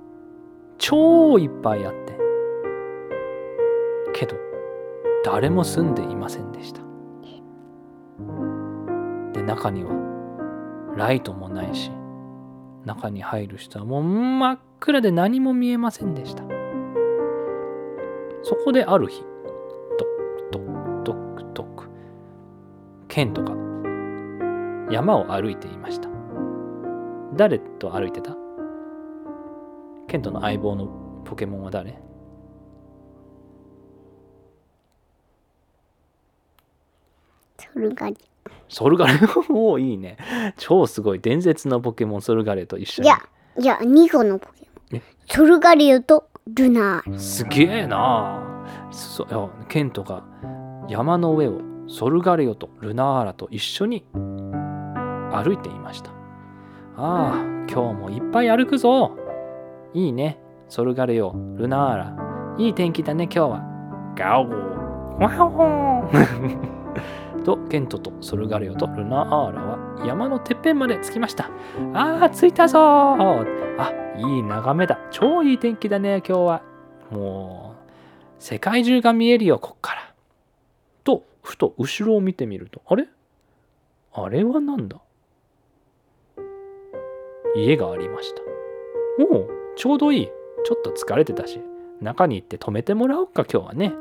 [0.79, 2.19] 超いっぱいあって
[4.13, 4.37] けど
[5.25, 6.83] 誰も住んでいませんでした。
[9.33, 9.93] で中には
[10.97, 11.91] ライトもないし
[12.85, 16.45] 中に入る人はもう真っ暗で何も見えませんでした。
[18.43, 21.89] そこである日トクトクトクトク
[23.09, 23.55] ケントが
[24.91, 26.11] 山を歩いていました。
[27.35, 28.37] 誰と歩いてた？
[30.07, 31.99] ケントの相棒のポケモンは誰？
[37.59, 38.19] ソルガリ。
[38.69, 39.15] ソルガレ
[39.49, 40.19] おおいいね。
[40.59, 41.21] 超すごい。
[41.21, 43.09] 伝説のポケモンソルガレと一緒に。
[43.09, 43.19] いや
[43.59, 44.65] いや2個のポケモン。
[44.65, 44.74] え
[45.27, 47.19] ソルガリオとルナール。
[47.19, 48.41] すげえな。
[48.91, 50.23] そいやケントが
[50.89, 56.11] 山の上をソルガレオとルナーラと一緒に歩いていました。
[56.97, 59.17] ああ今日もいっぱい歩くぞ。
[59.95, 60.39] いいね。
[60.69, 62.17] ソルガレオルナーラ。
[62.59, 63.63] いい天気だね今日は。
[64.17, 64.49] ガオー。
[65.19, 66.84] ワオー。
[67.45, 71.51] とケントとソルガレオとルナアーラは山のてっぺんまで着きました。
[71.93, 73.47] ああ着いたぞー。
[73.79, 74.99] あいい眺めだ。
[75.11, 76.63] 超いい天気だね今日は。
[77.11, 77.85] もう
[78.39, 80.15] 世界中が見えるよこっから。
[81.05, 83.09] とふと後ろを見てみるとあれ？
[84.13, 84.99] あれはなんだ？
[87.57, 88.43] 家がありました。
[89.33, 90.29] おおちょうどいい。
[90.65, 91.61] ちょっと疲れてたし
[92.01, 93.93] 中に行って泊めてもらおうか今日はね。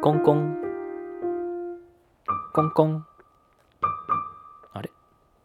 [0.00, 0.65] コンコン。
[2.56, 3.06] コンコン。
[4.72, 4.90] あれ？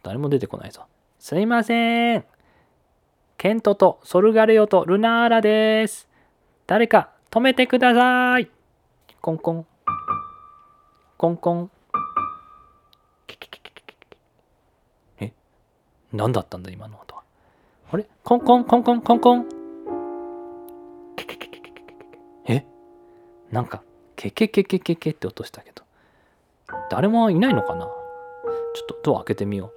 [0.01, 0.85] 誰も出てこないぞ。
[1.19, 2.23] すいません。
[3.37, 6.07] ケントとソルガレオとルナーラです。
[6.67, 8.49] 誰か止めてください。
[9.19, 9.65] コンコン。
[11.17, 11.71] コンコン。
[15.19, 15.33] え？
[16.13, 17.23] 何だったんだ今の音は。
[17.91, 18.07] あれ？
[18.23, 19.49] コンコンコンコンコンコン。
[22.47, 22.65] え？
[23.51, 23.83] なんか
[24.15, 25.80] ケケケケケケって音したけど。
[26.91, 27.85] 誰もいないのかな？
[27.85, 27.91] ちょ
[28.83, 29.71] っとドア開けてみよ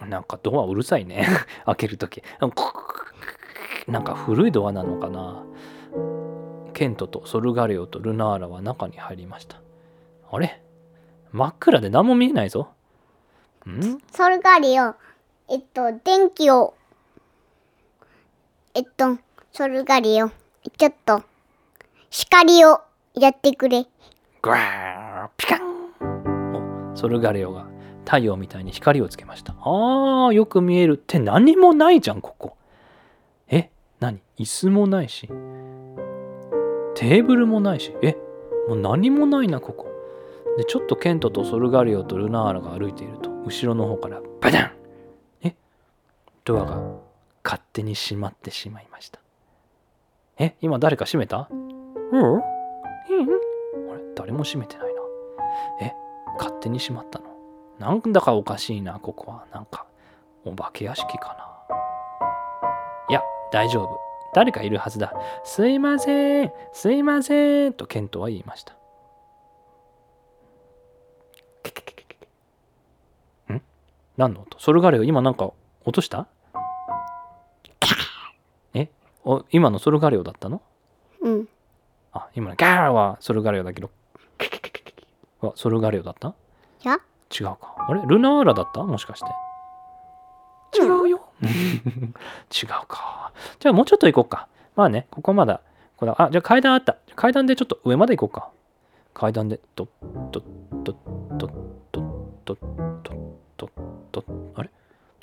[0.00, 0.06] う。
[0.06, 1.26] なんかドアうるさいね。
[1.66, 2.22] 開けるとき。
[3.88, 5.42] なんか古いドアなのかな？
[6.74, 9.60] ケントとソルガレオとルナーラは中に入りました。
[10.30, 10.62] あれ？
[11.32, 12.68] 真っ暗で何も見えないぞ。
[13.68, 13.98] ん？
[14.12, 14.94] ソルガリオ、
[15.48, 16.74] えっと、電気を、
[18.74, 19.18] えっと、
[19.52, 20.30] ソルガリオ、
[20.78, 21.24] ちょっと、
[22.10, 22.80] 光を。
[23.14, 23.86] やってくれ。
[24.42, 27.66] グワーピカンおソルガレオが
[28.04, 29.54] 太陽みたいに光をつけました。
[29.60, 30.94] あーよく見える。
[30.94, 32.56] って何もないじゃんここ。
[33.48, 34.20] え何？
[34.36, 35.28] 椅子もないし。
[35.28, 37.94] テーブルもないし。
[38.02, 38.16] え
[38.68, 39.86] もう何もないなここ。
[40.56, 44.72] でちょっとケントとソルガレオとルナーラが歩いていると後ろの方からバタン。
[45.42, 45.54] え
[46.44, 46.82] ドアが
[47.44, 49.20] 勝手に閉まってしまいました。
[50.36, 51.48] え今誰か閉めた？
[51.50, 52.53] うんうん
[53.06, 55.00] あれ誰も閉めてないな。
[55.80, 55.92] え
[56.38, 57.26] 勝手に閉まったの？
[57.78, 59.46] なんだかおかしいなここは。
[59.52, 59.86] なんか
[60.44, 61.44] お化け屋敷かな。
[63.10, 64.00] いや大丈夫。
[64.34, 65.12] 誰かいるはずだ。
[65.44, 66.52] すいません。
[66.72, 67.72] すいません。
[67.72, 68.74] とケントは言いました。
[73.52, 73.62] ん？
[74.16, 74.58] 何の音？
[74.58, 75.52] ソルガレオ今なんか
[75.84, 76.26] 落とした？
[78.74, 78.88] え？
[79.24, 80.62] お今のソルガレオだったの？
[81.20, 81.48] うん。
[82.14, 83.90] あ、今のガーはソルガレオだけど、
[85.40, 86.28] はソルガレオだった？
[86.28, 86.98] いや、
[87.30, 87.58] 違うか。
[87.88, 88.00] あれ？
[88.06, 88.82] ルナーラだった？
[88.82, 90.80] もしかして。
[90.80, 91.26] 違うよ。
[91.42, 91.46] 違
[92.66, 93.32] うか。
[93.58, 94.48] じゃあもうちょっと行こうか。
[94.76, 95.60] まあね、ここまだ。
[95.96, 96.96] これあ、じゃあ階段あった。
[97.14, 98.50] 階段でちょっと上まで行こうか。
[99.12, 99.86] 階段で、と、
[100.32, 100.94] と、と、と、
[101.38, 101.48] と、
[102.44, 102.56] と、
[103.04, 103.16] と、
[103.56, 103.70] と、
[104.10, 104.24] と、
[104.56, 104.70] あれ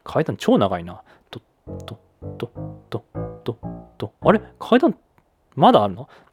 [0.06, 1.02] 階段超長いな。
[1.30, 1.42] と、
[1.86, 2.00] と、
[2.38, 2.52] と、
[2.90, 3.04] と、
[3.44, 3.58] と、
[3.98, 4.96] と、あれ階段
[5.56, 6.08] まだあるの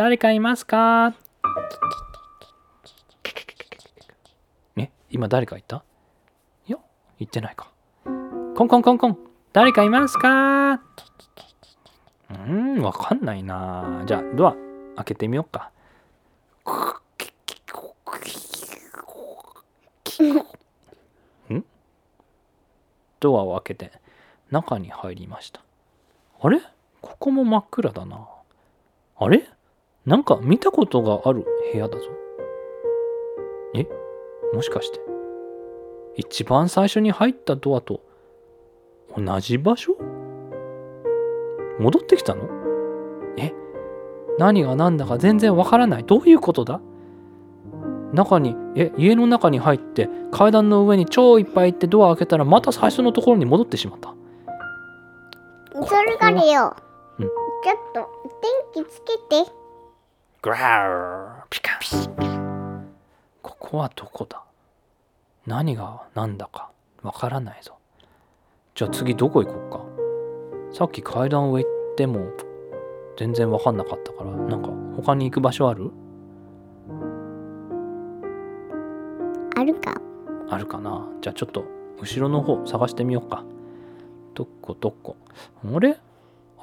[0.00, 1.12] 誰かいますか？
[4.78, 5.84] え今誰かいた？
[6.66, 6.78] いや
[7.18, 7.70] 言ってないか。
[8.56, 9.18] コンコンコンコン
[9.52, 10.72] 誰かいますか？
[10.72, 14.56] うーんわかんないなじゃあドア
[14.96, 15.70] 開けてみようか。
[21.52, 21.62] ん？
[23.20, 23.92] ドアを開けて
[24.50, 25.60] 中に入りました。
[26.40, 26.58] あれ？
[27.02, 28.26] ここも真っ暗だな。
[29.18, 29.46] あれ？
[30.06, 32.04] なんか見たことがある部屋だぞ。
[33.74, 33.86] え？
[34.54, 34.98] もしかして
[36.16, 38.00] 一番最初に入ったドアと
[39.16, 39.96] 同じ場所？
[41.78, 42.48] 戻ってきたの？
[43.36, 43.52] え？
[44.38, 46.04] 何が何だか全然わからない。
[46.04, 46.80] どういうことだ？
[48.14, 54.14] 中に、え、家の中に入って階段の上に超いっぱい行ってドア開けたらまた最初のところに戻ってしまった。
[55.74, 56.74] ソルガリオ。
[57.18, 57.30] うん
[57.62, 58.08] ちょっと、
[58.74, 59.59] 電気つけて。
[60.42, 62.86] グラーピカン
[63.42, 64.42] ここはどこだ？
[65.46, 66.70] 何が何だか
[67.02, 67.74] わからないぞ。
[68.74, 69.84] じゃあ次どこ行こ
[70.70, 70.78] うか？
[70.78, 72.32] さっき階段上行っても
[73.18, 75.90] 全然わかんなかったから、なんか他に行く場所ある？
[79.58, 80.00] あるか。
[80.48, 81.06] あるかな？
[81.20, 81.66] じゃあちょっと
[82.00, 83.44] 後ろの方探してみようか。
[84.32, 85.16] どこどこ？
[85.70, 85.98] あれ？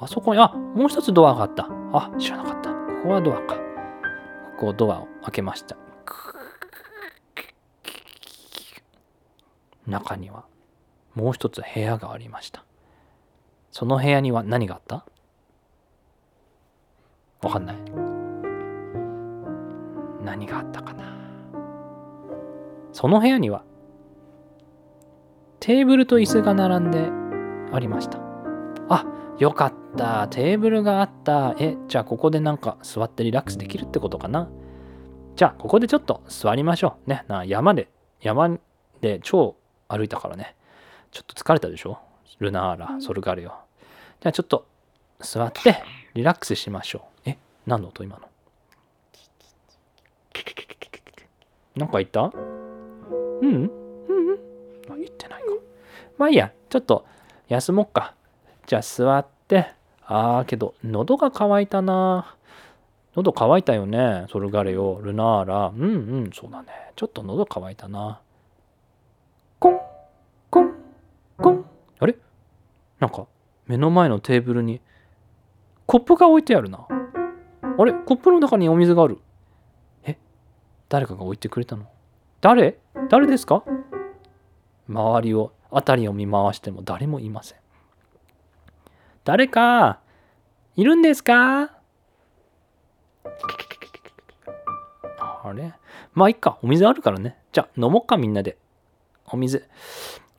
[0.00, 1.68] あそこに、あもう一つドアがあった。
[1.92, 2.70] あ、知らなかった。
[2.70, 3.67] ここはドアか。
[4.58, 5.76] こうドアを開けました。
[9.86, 10.44] 中には
[11.14, 12.64] もう一つ部屋がありました。
[13.70, 15.06] その部屋には何があった？
[17.40, 17.76] わかんない。
[20.24, 21.04] 何があったかな？
[22.92, 23.64] その部屋には
[25.60, 27.10] テーブルと椅子が並んで
[27.72, 28.18] ありました。
[28.88, 29.06] あ
[29.38, 30.26] よかった。
[30.28, 31.54] テーブルがあった。
[31.58, 34.48] えじゃあここでなんか座ってリラックスできるってことかな？
[35.36, 37.10] じゃあここでちょっと座りましょう。
[37.10, 37.88] ねな山で
[38.20, 38.58] 山
[39.00, 40.56] で超歩いたからね。
[41.12, 41.98] ちょっと疲れたでしょ？
[42.40, 43.54] ルナーラソルガルよ
[44.20, 44.66] じゃあちょっと
[45.20, 45.82] 座って
[46.14, 47.30] リラックスしましょう。
[47.30, 48.02] え何の音？
[48.02, 48.28] 今の。
[51.76, 52.22] なんか言った？
[52.22, 53.52] うんうん？
[53.52, 53.70] うん？
[54.90, 55.46] あ言ってないか。
[56.18, 56.52] まあいいや。
[56.68, 57.06] ちょっと
[57.48, 58.14] 休もっか
[58.68, 59.72] じゃあ座って
[60.04, 62.34] あーけど喉が渇いたな。
[63.16, 65.66] 喉乾いたよねソルガレよルナーラ。
[65.68, 65.86] うんう
[66.26, 66.68] んそうだね。
[66.94, 68.20] ちょっと喉乾いたな。
[69.58, 69.80] コン
[70.50, 70.74] コン
[71.38, 71.64] コン。
[71.98, 72.14] あれ？
[73.00, 73.26] なんか
[73.66, 74.82] 目の前のテーブルに
[75.86, 76.86] コップが置いてあるな。
[77.78, 77.94] あれ？
[77.94, 79.18] コップの中にお水がある。
[80.04, 80.18] え？
[80.90, 81.86] 誰かが置いてくれたの？
[82.42, 82.78] 誰？
[83.08, 83.64] 誰ですか？
[84.86, 87.58] 周りを辺りを見回しても誰もいません。
[89.28, 90.00] 誰か
[90.74, 91.70] いるんですか？
[95.18, 95.74] あれ？
[96.14, 96.58] まあいっか。
[96.62, 97.36] お水あるからね。
[97.52, 98.56] じゃあ飲もっかみんなで。
[99.26, 99.68] お水。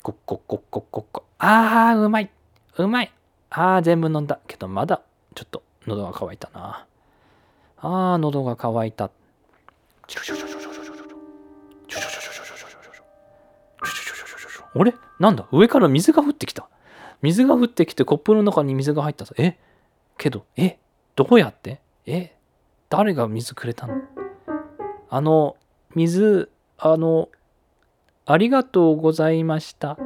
[0.02, 2.32] コッコッコッコッコッコあーうまい。
[2.80, 3.13] うまい。
[3.52, 4.39] あー全部飲んだ。
[4.47, 5.04] けどまだ
[5.36, 6.88] ちょっと喉が渇いたな。
[7.78, 9.12] あー喉が渇いた。
[14.73, 16.67] あれなんだ上から水が降ってきた
[17.22, 19.34] 水が降ってきてコップの中に水が入ったぞ。
[19.38, 19.58] え？
[20.18, 20.78] けどえ？
[21.16, 21.82] どうやって？
[22.06, 22.36] え？
[22.90, 23.96] 誰が水くれたの？
[25.10, 25.58] あの
[25.96, 27.30] 水あの
[28.26, 29.98] ありがとうございました。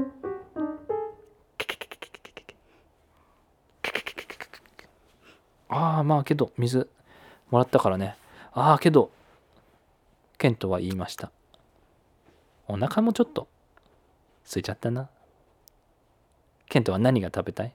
[5.70, 6.90] ああまあけど水
[7.50, 8.16] もらったからね。
[8.54, 9.12] ああけど
[10.38, 11.32] ケントは言いました。
[12.68, 13.48] お腹もちょっと
[14.46, 15.10] 空いちゃったな。
[16.74, 17.74] ケントは何が食べたい？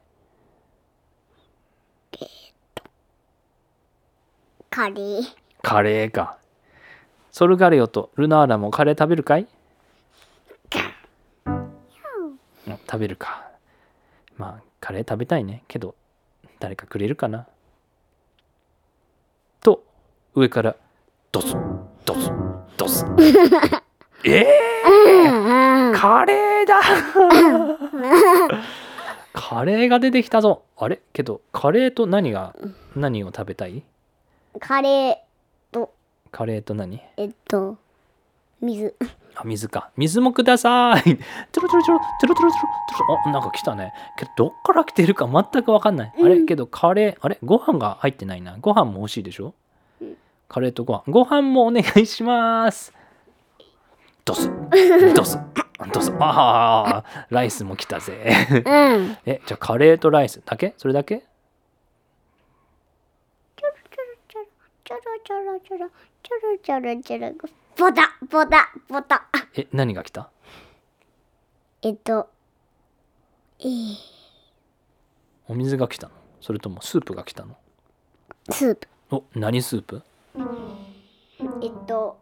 [4.71, 5.23] カレー。
[5.63, 6.37] カレーか。
[7.31, 9.47] ソルガレオとルナーラもカレー食べるかい？
[11.47, 12.41] うん。
[12.91, 13.49] 食べるか。
[14.37, 15.63] まあカレー食べたいね。
[15.69, 15.95] けど
[16.59, 17.47] 誰かくれるかな？
[19.61, 19.85] と
[20.35, 20.75] 上から
[21.31, 21.55] ドス
[22.05, 22.33] ドス
[22.77, 23.07] ドス
[24.25, 26.81] えー、カレーだ
[29.41, 30.65] カレーが出てきたぞ。
[30.77, 31.01] あれ？
[31.13, 32.57] けどカレーと何が
[32.97, 33.85] 何を食べたい？
[34.59, 35.17] カレー
[35.71, 35.95] と。
[36.33, 37.01] カレーと何？
[37.17, 37.79] えっと
[38.61, 38.97] 水。
[39.37, 39.91] あ水か。
[39.97, 41.03] 水もください。
[41.05, 43.23] ちょろちょろちょろちょろちょろちょろちょろ。
[43.27, 43.93] あなんか来たね。
[44.19, 46.43] けどどっから来てるか全く分かんない、あれ？
[46.43, 47.39] けどカレーあれ？
[47.45, 48.57] ご飯が入ってないな。
[48.61, 49.55] ご飯も欲しいでしょ、
[50.49, 51.05] カレーとご飯。
[51.07, 52.93] ご飯もお願いします
[54.29, 54.51] ドス
[55.15, 55.39] ドス
[55.91, 58.13] ドスああライスも来たぜ。
[58.51, 59.17] うん。
[59.25, 60.75] えじゃあカレーとライスだけ？
[60.77, 61.25] それだけ？
[63.57, 63.67] ちょ
[64.97, 67.33] ろちょろちょろちょろちょろちょろ
[67.79, 69.27] ボタボタボタ。
[69.55, 70.29] え何が来た？
[71.81, 72.29] えっと
[73.61, 73.97] えー、
[75.47, 76.13] お水が来たの？
[76.43, 77.57] それともスープが来たの？
[78.51, 78.89] スープ。
[79.11, 80.03] お何スープ？
[81.63, 82.19] えっと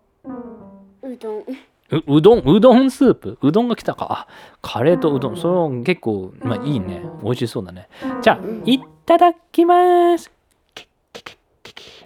[1.03, 1.45] うどん
[1.91, 3.39] ううどんうどんスープ？
[3.43, 4.07] うどんが来たか。
[4.11, 4.29] あ
[4.61, 5.37] カレーとうどん。
[5.37, 7.03] それは結構まあいいね。
[7.23, 7.89] 美味しそうだね。
[8.23, 10.33] じゃあいただきます。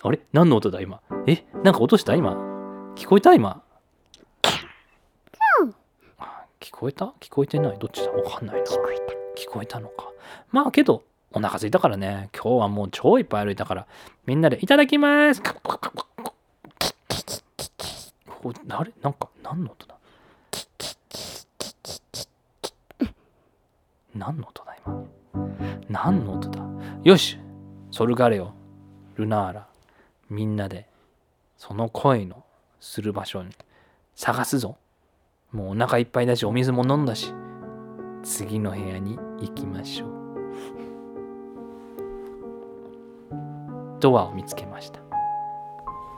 [0.03, 0.21] あれ？
[0.33, 1.01] 何の音だ今？
[1.27, 1.45] え？
[1.63, 2.15] なんか音した？
[2.15, 2.33] 今？
[2.95, 3.35] 聞こえた？
[3.35, 3.63] 今？
[6.19, 7.13] あ聞こえた？
[7.21, 7.79] 聞こえてない？
[7.79, 8.11] どっちだ？
[8.11, 8.63] わかんないな。
[8.63, 9.03] 聞こえた。
[9.43, 10.11] 聞こえたのか。
[10.51, 12.29] まあけどお腹空いたからね。
[12.35, 13.87] 今日はもう超いっぱい歩いたから
[14.27, 15.43] みんなでいただきます
[18.43, 19.95] こあれなんか何の音だ？
[24.15, 25.07] 何の音だ今
[25.89, 26.61] 何の音だ
[27.05, 27.39] よし
[27.91, 28.53] ソルガレオ
[29.17, 29.67] ルナーラ
[30.29, 30.87] みんなで
[31.57, 32.45] その声の
[32.81, 33.51] する場所に
[34.15, 34.77] 探すぞ
[35.53, 37.33] もうお腹いっぱいだしお水も飲んだし
[38.23, 40.11] 次の部屋に行きましょう
[44.01, 45.01] ドアを見つけました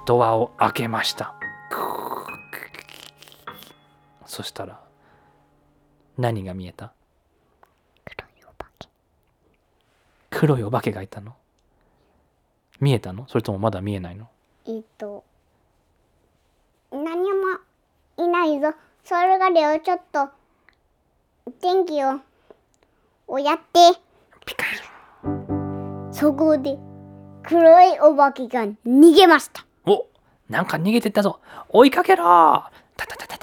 [0.06, 1.34] ドアを開けました
[4.33, 4.80] そしたら
[6.16, 6.95] 何が見えた？
[8.07, 8.89] 黒いお化け。
[10.30, 11.35] 黒いお化けがいたの？
[12.80, 13.28] 見えたの？
[13.28, 14.30] それともまだ見えないの？
[14.66, 15.22] えっと
[16.91, 17.59] 何も
[18.16, 18.72] いないぞ。
[19.05, 20.30] それがレをちょっと
[21.61, 22.18] 天気を
[23.26, 24.01] をやって
[24.47, 24.64] ピカ
[26.11, 26.78] そこで
[27.43, 29.66] 黒いお化けが逃げました。
[29.85, 30.07] お
[30.49, 31.41] なんか逃げてったぞ。
[31.68, 32.24] 追いかけろ。
[32.97, 33.37] たたたた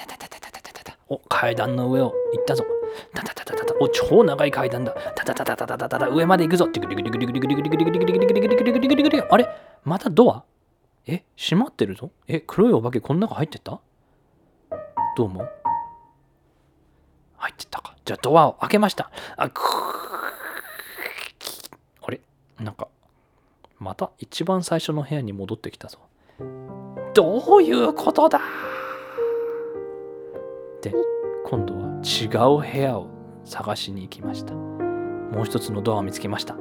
[1.09, 2.65] お階段の上を行ったぞ。
[3.13, 3.73] タタタタタタ。
[3.79, 4.93] お超長い階段だ。
[5.15, 5.99] タタタタタタタタ。
[5.99, 6.67] タ上まで行くぞ。
[6.67, 9.47] ティグリグリグリグリグリグリグリグリグリグリグリグリグリグリグリあれ
[9.83, 10.43] またドア
[11.07, 13.79] え閉まってるぞえ黒いお化けこの中入ってった
[15.17, 15.49] どう思う
[17.37, 19.61] 入ってったかじゃあドアを開けましたあく
[22.01, 22.21] あれ
[22.59, 22.87] なんか
[23.79, 25.99] また一番最初の部屋に戻ってきたぞ
[27.13, 28.41] どういうことだ
[30.81, 30.93] で
[31.45, 33.09] 今度は違う部屋を
[33.43, 34.53] 探しに行きました。
[34.53, 36.55] もう一つのドアを見つけました。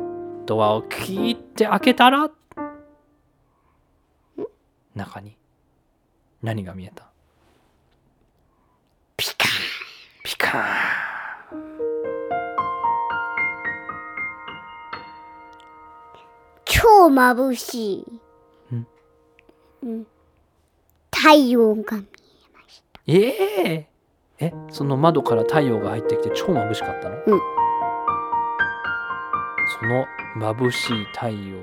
[0.47, 2.31] ドアをキーって開けたら
[4.95, 5.37] 中に
[6.43, 7.09] 何が見えた？
[9.17, 9.35] ピカ
[10.25, 10.65] ピカ
[16.65, 18.07] 超眩しい。
[18.73, 18.87] うん。
[19.83, 20.07] うん。
[21.15, 22.09] 太陽が見ーン
[23.07, 23.89] ええ
[24.41, 27.23] えその窓から太陽が入ってきて超眩しかったの、ん。
[29.81, 30.07] その
[30.55, 31.59] 眩しい太陽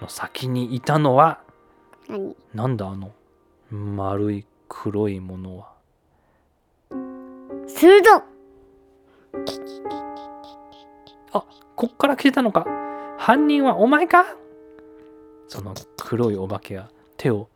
[0.00, 1.40] の先にいたのは
[2.08, 2.34] 何？
[2.54, 3.12] なんだあの
[3.70, 5.72] 丸い黒いものは？
[7.68, 8.02] 鋭い
[11.32, 11.44] あ
[11.76, 12.66] こっから来てたのか？
[13.18, 14.24] 犯人はお前か？
[15.48, 17.48] その黒いお化けが手を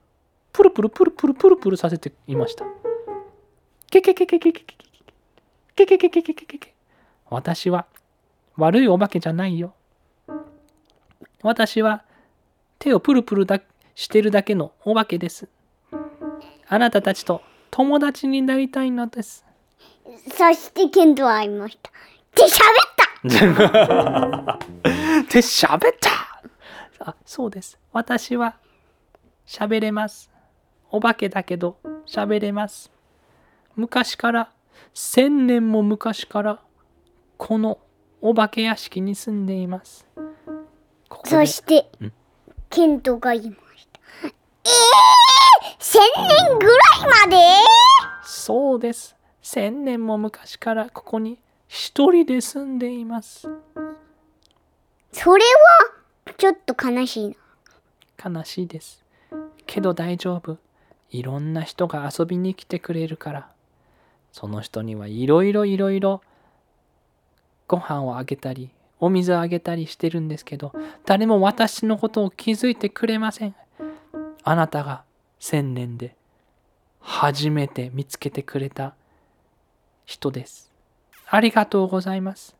[0.53, 2.65] プルプルプルプルプルプルさせていました
[3.91, 4.77] ケケケケケケケ
[5.75, 6.75] ケケケケケケケケケ
[7.29, 7.87] 私は
[8.57, 9.75] 悪いお化けじゃないよ
[11.43, 12.05] 私は
[12.79, 13.61] 手をプルプルだ
[13.97, 15.49] してるだけのお化けです
[16.69, 19.45] あなたたちと友達になりたいのです
[20.29, 21.91] そしてケントは会いました
[22.37, 23.41] で喋っ
[24.45, 24.59] た
[25.33, 28.55] で喋ったあそうです私は
[29.49, 30.31] 喋れます
[30.93, 31.77] お化けだけど
[32.07, 32.93] 喋れます
[33.77, 34.53] 昔から
[34.93, 36.61] 千年も昔から
[37.37, 37.79] この
[38.21, 40.07] お化け屋敷に住んでいます。
[41.09, 41.31] ここで。
[41.31, 42.13] そしてん。
[42.69, 44.01] ケントが言いました。
[44.25, 47.37] ええー、千年ぐらいまで？
[48.25, 49.17] そうです。
[49.43, 53.49] 千年も昔からここに一人で住んでいます。
[55.13, 55.45] それ
[56.27, 57.37] はちょっと悲しい
[58.23, 58.31] な。
[58.39, 59.05] 悲しいです。
[59.67, 60.59] けど大丈夫。
[61.11, 63.51] いろんな人が遊びに来てくれるから
[64.33, 66.23] その人にはいろいろいろいろ
[67.67, 70.73] ご飯をあげたりお水をあげたりしてるんですけど
[71.07, 73.55] 誰も私のことを気づいてくれません。
[74.43, 75.03] あなたが
[75.39, 76.15] 千年で
[77.01, 78.95] 初めて見つけてくれた
[80.05, 80.71] 人です。
[81.29, 82.57] ありがとうございます。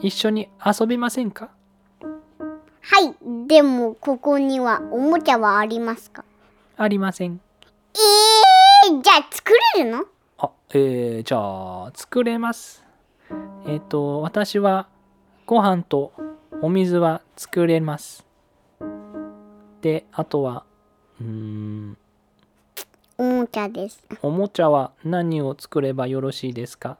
[0.00, 1.50] 一緒に遊びませんか？
[2.00, 3.14] はい。
[3.48, 6.24] でもここにはおもちゃはありますか？
[6.76, 7.40] ありません。
[7.94, 10.04] えー、じゃあ作れるの？
[10.44, 11.38] あ、えー、じゃ
[11.86, 12.84] あ、作れます。
[13.66, 14.88] えっ、と、私は
[15.46, 16.12] ご飯と
[16.60, 18.26] お水は作れます。
[19.80, 20.64] で、あとは、
[21.20, 21.96] うーん、
[23.16, 26.98] おもちゃですおもちゃは何を作ればよろしいですか？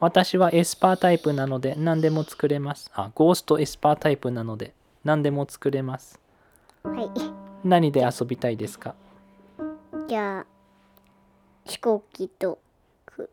[0.00, 2.90] 私はエスパータイプなので何でも作れます。
[2.92, 4.74] あ、ゴーストエスパータイプなので
[5.04, 6.18] 何でも作れます。
[6.82, 7.08] はい
[7.64, 8.94] 何で遊びたいですか？
[10.08, 10.46] じゃあ
[11.66, 12.58] 飛行機と
[13.04, 13.28] く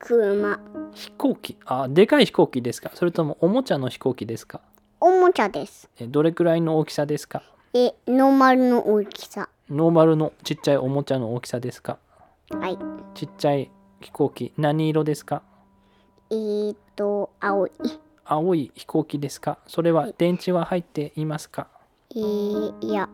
[0.00, 0.58] 車。
[0.92, 1.56] 飛行機？
[1.64, 2.90] あ、でかい飛行機ですか？
[2.94, 4.60] それともおもちゃの飛行機ですか？
[5.00, 5.88] おもちゃです。
[6.00, 7.44] えどれくらいの大きさですか？
[7.74, 9.48] えノーマルの大きさ。
[9.70, 11.98] ノーマルのちっちゃいおもちゃの大きさですか？
[12.50, 12.78] はい。
[13.14, 13.70] ちっちゃい
[14.00, 14.52] 飛行機。
[14.56, 15.42] 何色ですか？
[16.30, 17.70] えーと青い。
[18.24, 19.58] 青い飛行機ですか？
[19.68, 21.68] それは電池は入っていますか？
[22.10, 23.08] えー、いや。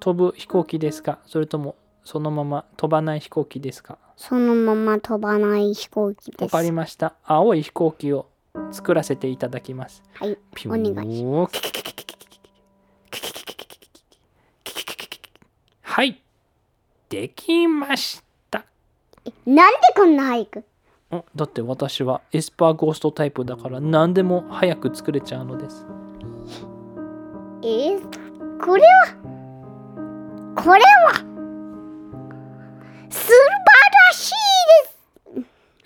[0.00, 1.20] 飛ぶ飛行機ですか？
[1.26, 3.98] それともそのまま飛ばない飛行機ですか？
[4.16, 6.42] そのまま飛ばない飛行機です。
[6.44, 7.14] わかりました。
[7.24, 8.26] 青い飛行機を
[8.72, 10.02] 作らせていただきます。
[10.14, 10.38] はい。
[10.66, 11.60] お願いします
[15.82, 16.22] はい。
[17.08, 18.64] できました。
[19.24, 20.64] えなんでこんな早く？
[21.34, 25.86] だって私はエスパーゴーストタイプだから何でも早く作れちゃうのです。
[27.62, 28.00] えー、
[28.64, 28.88] これは
[30.56, 31.12] これは
[33.08, 33.36] する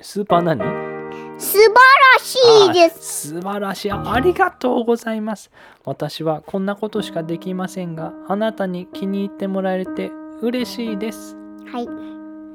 [0.02, 0.60] スーパー何？
[1.38, 1.74] 素晴ら
[2.22, 2.36] し
[2.70, 3.90] いであす素晴らしい。
[3.90, 5.50] ありがとうございます。
[5.84, 10.10] 私はこんなことしかできませんがあなたに気に入ってもらえて
[10.42, 11.36] 嬉しいです。
[11.72, 11.88] はい。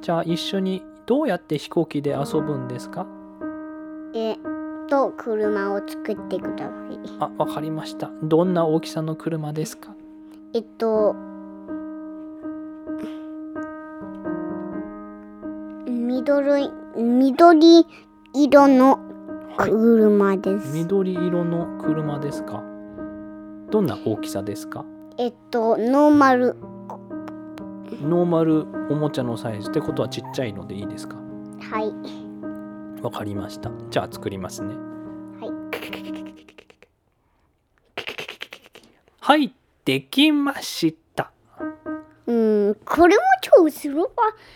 [0.01, 3.07] じゃあ一緒にどうやって飛行機で遊ぶんですか？
[4.13, 4.37] えっ
[4.87, 6.99] と車を作ってください。
[7.19, 8.11] あ、わかりました。
[8.21, 9.95] どんな大きさの車ですか？
[10.53, 11.15] えっと
[16.25, 17.85] 緑緑
[18.33, 18.99] 色の
[19.57, 22.63] はい車です、緑色の車ですか？
[23.69, 24.83] どんな大きさですか？
[25.19, 26.55] えっとノーマル。
[28.01, 31.15] ノーマルおもちゃのサイズってことはちっちゃいのでいいですか？
[31.15, 31.93] はい。
[33.03, 33.69] わかりました。
[33.91, 34.73] じゃあ作りますね。
[35.39, 35.51] はい。
[39.21, 39.53] はい、
[39.85, 41.04] できました。
[42.27, 42.33] う
[42.71, 44.03] んこれも超すば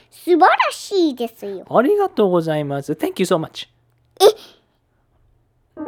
[0.09, 2.93] 素晴らしいですよありがとうございます。
[2.93, 3.67] Thank you so much.
[4.19, 4.25] 英
[5.75, 5.85] 語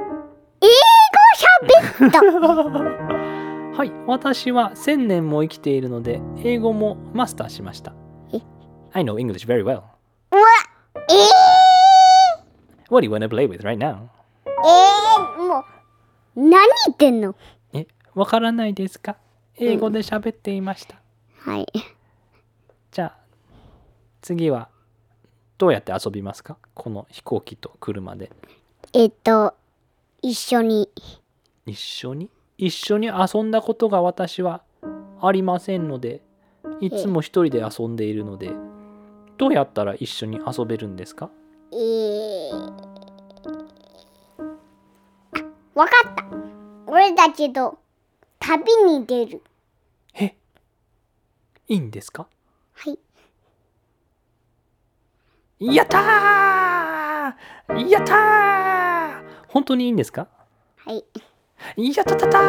[2.00, 2.22] 喋った
[3.78, 7.96] はい、私は1000年も生きているので、英語もマスターしました
[8.32, 8.40] え
[8.92, 9.82] ？I know English very well.
[10.32, 10.42] うわ
[11.10, 11.14] え
[12.90, 13.96] What do you wanna play with right now?
[13.96, 14.00] ー、
[14.46, 15.64] えー、もう
[16.36, 16.52] 何
[16.86, 17.34] 言ってんの？
[17.74, 19.16] え、わからないですか？
[19.58, 21.01] 英語で喋っていました。
[21.44, 21.66] はい。
[22.92, 23.18] じゃあ、
[24.22, 24.70] 次は
[25.58, 26.58] どうやって遊びますか？
[26.74, 28.32] この飛行機と車で。
[28.94, 29.56] えっと
[30.22, 30.90] 一緒に。
[31.66, 32.30] 一緒に？
[32.58, 34.62] 一緒に遊んだことが私は
[35.20, 36.22] ありませんので
[36.80, 38.52] いつも一人で遊んでいるので
[39.38, 41.32] どうやったら一緒に遊べるんですか？
[41.74, 42.56] えー、
[45.74, 46.26] わかった。
[46.86, 47.80] 俺たちと
[48.40, 49.42] 旅に出る。
[49.46, 49.51] え
[51.72, 52.28] いいんですか？
[52.74, 53.00] はい。
[55.74, 56.02] やったー！
[57.88, 59.24] やったー！
[59.48, 60.28] 本当にいいんですか？
[60.76, 61.06] はい。
[61.78, 62.42] やったたたー！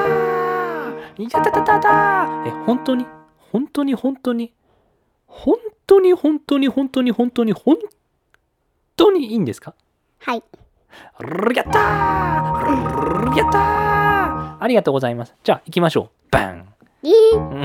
[1.23, 2.49] やったたたたー！
[2.49, 3.07] え本当に？
[3.53, 3.95] 本当に？
[3.95, 4.53] 本当に？
[5.29, 5.57] 本
[5.87, 6.15] 当に？
[6.15, 6.67] 本当に？
[6.69, 7.13] 本当に？
[7.13, 7.53] 本当に？
[7.53, 7.79] 本
[8.97, 9.77] 当にいいんですか？
[10.19, 10.43] はい。
[11.55, 13.37] やったー！
[13.39, 14.63] やったー！
[14.63, 15.37] ありがとうございます。
[15.45, 16.29] じゃあ行きましょう。
[16.33, 16.59] バン！
[16.59, 16.72] えー、
[17.03, 17.63] うん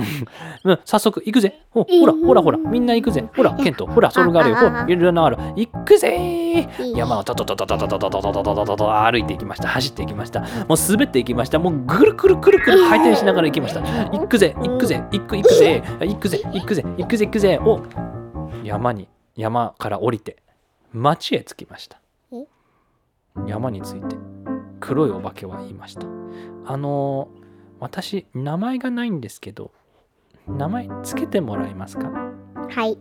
[0.63, 1.61] うん早速行くぜ。
[1.69, 3.23] ほほらほらほらみんな行くぜ。
[3.35, 4.55] ほらケントほらソルガールよ。
[4.55, 5.38] ほらいるなある。
[5.55, 9.67] 行くぜー山をトトトトトトトトトトトトトト歩いていきました。
[9.67, 10.41] 走っていきました。
[10.41, 11.59] もう滑っていきました。
[11.59, 13.81] もうぐるくるくるくる回転しながら行きました。
[14.09, 17.59] 行くぜ行くぜ行く行くぜ行くぜ行くぜ行くぜ行くぜ。
[17.63, 17.81] お
[18.63, 20.38] 山に山から降りて
[20.93, 21.99] 町へ着きました。
[23.45, 24.15] 山について
[24.79, 26.07] 黒いお化けは言いました
[26.65, 27.47] あのー
[27.80, 29.71] 私名前がないんですけど
[30.47, 32.09] 名前つけてもらえますか？
[32.69, 32.97] はい。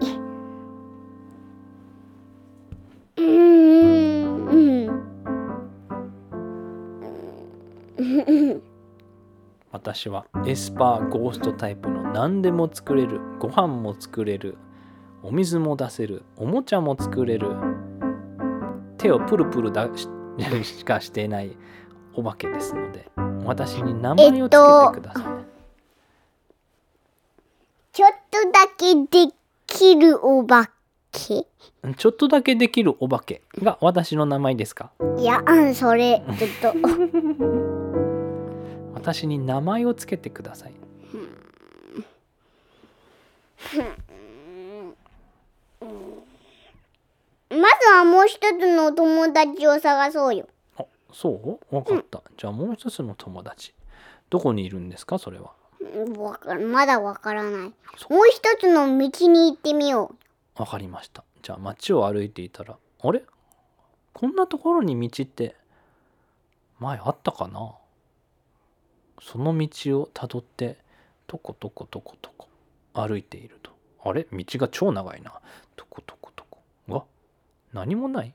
[3.17, 4.47] うーん。
[7.99, 8.63] うん。
[9.73, 14.57] 私はエスパーゴーストタイプの何でも作れるご飯も作れる
[15.23, 17.51] お水も出せるおもちゃも作れる
[18.99, 20.09] 手をプルプルだし
[20.65, 21.57] しかしていない
[22.17, 23.09] お化けですので
[23.45, 25.25] 私に名前をつけてください、
[27.93, 29.33] ちょっとだけで
[29.67, 30.71] きるお化
[31.13, 31.47] け？
[31.97, 34.91] ちょっとだけできるお化けが私の名前ですか？
[35.19, 36.79] いや、うんそれ、ちょっと。
[38.95, 40.73] 私に名前をつけてください。
[47.49, 50.49] まずはもう一つの友達を探そうよ。
[51.17, 51.75] あそう？
[51.75, 53.73] わかった、じゃあもう一つの友達。
[54.29, 55.19] どこにいるんですか？
[55.19, 55.53] それは。
[56.39, 57.73] かまだわからない。
[57.97, 60.15] そもう一つの道に行ってみよ
[60.59, 60.61] う。
[60.61, 61.25] わかりました。
[61.43, 63.23] じゃあ街を歩いていたらあれ？
[64.13, 65.57] こんなところに道って
[66.81, 67.73] 前あったかな？
[69.23, 70.77] その道をたどって
[71.27, 72.49] とことことことこ
[72.93, 73.71] 歩いていると。
[74.05, 74.27] あれ？
[74.31, 75.33] 道が超長いな。
[75.77, 77.05] とことことこが
[77.73, 78.35] 何もない？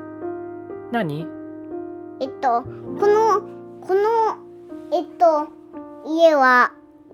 [0.91, 1.25] 何？
[2.19, 2.67] えっと、こ
[3.07, 3.41] の、
[3.81, 4.37] この、
[4.91, 5.47] えっと、
[6.05, 6.73] 家は、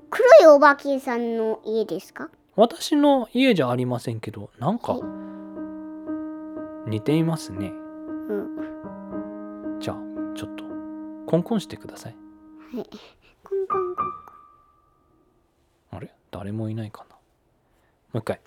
[0.09, 2.29] 黒いお化けさんの家ですか？
[2.55, 4.99] 私の家じゃありませんけどなんかは
[6.87, 6.89] い。
[6.89, 7.67] 似ていますね。
[7.67, 9.77] うん。
[9.79, 9.97] じゃあ
[10.35, 10.63] ちょっと
[11.27, 12.15] コンコンしてください。
[12.73, 12.85] はい。
[13.43, 14.05] コンコンコン
[15.91, 16.11] あれ？
[16.31, 17.15] 誰もいないかな。
[17.15, 17.19] も
[18.15, 18.41] う一回。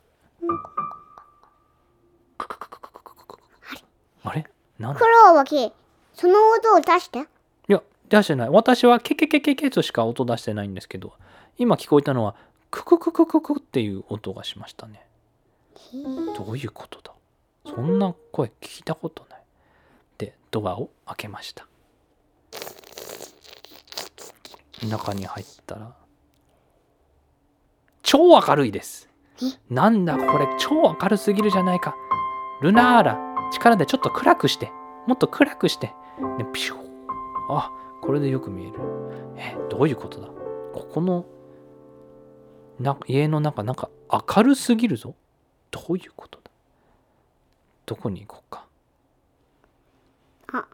[4.23, 4.45] あれ
[4.81, 4.99] なんだ？
[4.99, 5.73] 黒お化け、
[6.15, 7.21] その音を出して？
[7.21, 7.23] い
[7.69, 11.13] や出してない私はケケケケケとしか音出してないんですけど
[11.59, 12.35] 今聞こえたのは
[12.71, 15.05] ククククククっていう音がしましたね
[16.37, 17.13] どういうことだ
[17.67, 19.43] そんな声聞いたことない
[20.19, 21.67] でドアを開けました
[24.87, 25.93] 中に入ったら
[28.03, 29.09] 超明るいです
[29.69, 31.95] なんだこれ超明るすぎるじゃないか
[32.63, 34.73] ルナーラ力でちょっと暗くして
[35.07, 35.93] もっと暗くして
[36.39, 36.81] ねピシュー。
[37.51, 37.71] あ
[38.03, 38.75] これでよく見える。
[39.37, 40.29] えどういうことだ？
[40.29, 41.27] ここの
[42.79, 43.91] な家の中なんか
[44.37, 45.15] 明るすぎるぞ。
[45.71, 46.51] どういうことだ？
[47.87, 48.67] どこに行こうか？
[50.53, 50.67] あ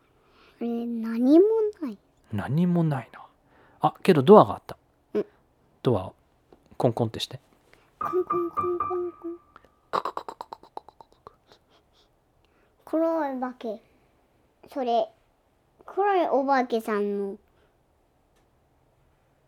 [0.61, 1.47] れ、何も
[1.83, 1.99] ない。
[2.33, 3.21] 何もないな。
[3.81, 4.77] あけどドアがあった、
[5.15, 5.27] うん。
[5.83, 6.15] ドアを
[6.77, 7.41] コンコンってして。
[7.99, 10.46] コンコンコンコンコン。
[12.87, 13.81] 黒いお化け。
[14.73, 15.09] それ、
[15.85, 17.37] 黒いお化けさんの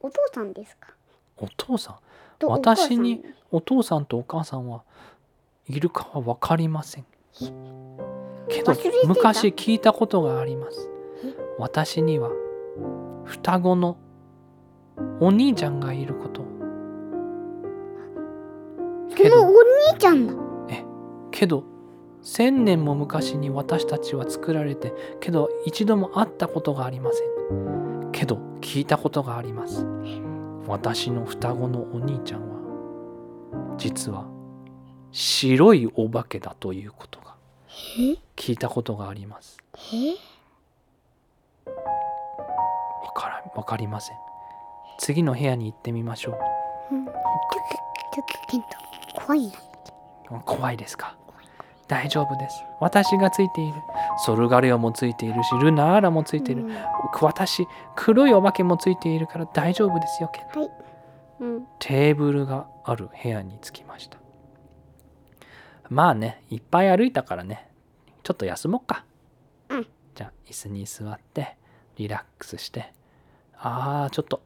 [0.01, 0.89] お父さんですか？
[1.37, 1.97] お父さん？
[2.47, 4.83] 私にお父さんとお母さんは
[5.69, 7.07] いるかは分かりません。
[8.49, 8.75] けど
[9.07, 10.89] 昔聞いたことがあります。
[11.25, 11.33] え？
[11.59, 12.31] 私には
[13.25, 13.99] 双子の
[15.21, 16.45] お兄ちゃんがいること。
[19.17, 19.63] そのお
[19.93, 20.35] 兄ちゃんだ。
[21.31, 21.63] けど
[22.31, 28.11] 千年も昔に私たちは作られてけど一度も会ったことがありません。
[28.13, 29.87] けど聞いたことがあります。
[30.67, 34.27] 私の双子のお兄ちゃんは実は
[35.11, 37.35] 白いお化けだということが
[37.99, 39.57] え聞いたことがあります。
[39.95, 40.11] え
[41.67, 41.73] わ
[43.17, 44.17] からわかりません。
[44.99, 46.39] 次の部屋に行ってみましょ
[46.93, 46.95] う。
[46.95, 47.07] ん。
[47.07, 47.19] ちょっと、
[48.15, 48.69] ちょっと、ケント、
[49.25, 49.51] 怖い
[50.45, 51.18] 怖いですか？
[51.89, 52.63] 大丈夫です。
[52.81, 53.75] 私がついている。
[54.25, 56.77] ソルガレオもついているしルナーラもついている、うん。
[57.23, 57.67] 私
[57.97, 60.71] 黒いお化けもついているから大丈夫ですよケントはい。
[61.41, 61.67] うん。
[61.79, 64.19] テーブルがある部屋に着きました。
[65.89, 67.71] まあねいっぱい歩いたからね。
[68.23, 69.05] ちょっと休もっか。
[69.71, 69.87] うん。
[70.15, 71.57] じゃあ椅子に座って
[71.97, 72.93] リラックスして。
[73.57, 74.43] あーちょっと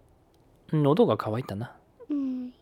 [0.73, 1.75] 喉が渇いたな。
[2.09, 2.53] うん。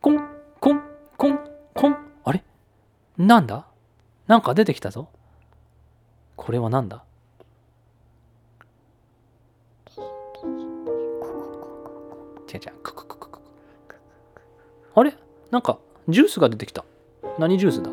[0.00, 0.28] コン
[0.58, 0.82] コン
[1.16, 1.38] コン
[1.72, 2.42] コンあれ？
[3.16, 3.66] なんだ？
[4.26, 5.08] なんか出てきたぞ。
[6.36, 7.04] これはなんだ？
[9.96, 10.00] 違
[12.56, 12.72] う違う。
[14.94, 15.16] あれ？
[15.50, 16.84] なんかジュースが出てきた。
[17.38, 17.90] 何ジュースだ？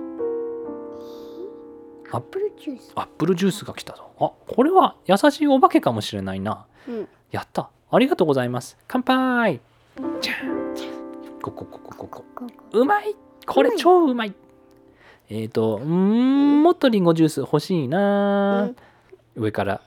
[2.12, 2.92] アップルジュース。
[2.96, 4.10] アップルジュースが来たぞ。
[4.20, 6.66] あこれは優しいお化けかもしれないな。
[6.88, 7.70] うん、やった。
[7.92, 8.78] ありがとうございます。
[8.88, 9.60] 乾杯。
[10.22, 10.74] じゃん。
[11.42, 12.24] ここここここ。
[12.72, 13.16] うまい。
[13.46, 14.34] これ超うまい。
[15.30, 18.72] えっ、ー、とんもっとリンゴジュース欲しいな、
[19.36, 19.82] 上から。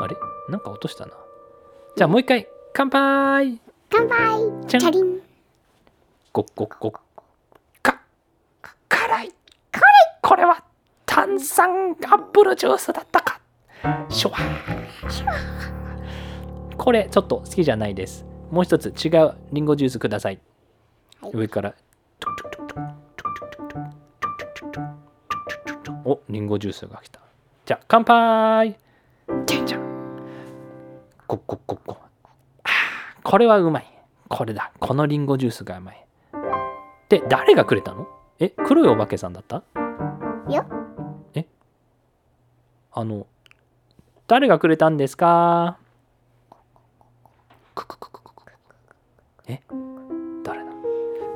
[0.00, 0.16] あれ？
[0.48, 1.12] なんか落としたな。
[1.96, 2.48] じゃあもう一回。
[2.72, 3.60] 乾杯。
[3.88, 4.66] 乾杯。
[4.66, 5.20] チャリン。
[6.32, 6.98] ゴッゴッゴッ。
[7.82, 8.00] か
[8.88, 9.32] 辛い。
[10.22, 10.64] これは
[11.04, 13.40] 炭酸アップルジュースだったか。
[14.08, 14.42] シュワー。
[16.76, 20.38] これちょっと好きじゃないですもう一つ違うリンゴジュースください、
[21.22, 21.32] はい。
[21.32, 21.74] 上から。
[26.04, 27.20] おリンゴジュースが来た。
[27.64, 28.78] じゃあ乾杯。
[29.46, 29.80] じゃんじゃん。
[31.26, 32.70] ゴッゴッゴッゴッあー
[33.22, 33.86] これはうまい。
[34.28, 34.70] これだ。
[34.78, 36.06] このリンゴジュースがうまい。
[37.08, 38.06] で誰がくれたの？
[38.38, 39.62] え黒いお化けさんだった？
[40.46, 40.66] いや。
[41.32, 41.46] え？
[42.92, 43.26] あの
[44.26, 45.78] 誰がくれたんですか？
[47.74, 48.11] クククククク
[49.46, 49.60] え？
[50.44, 50.70] 誰だ？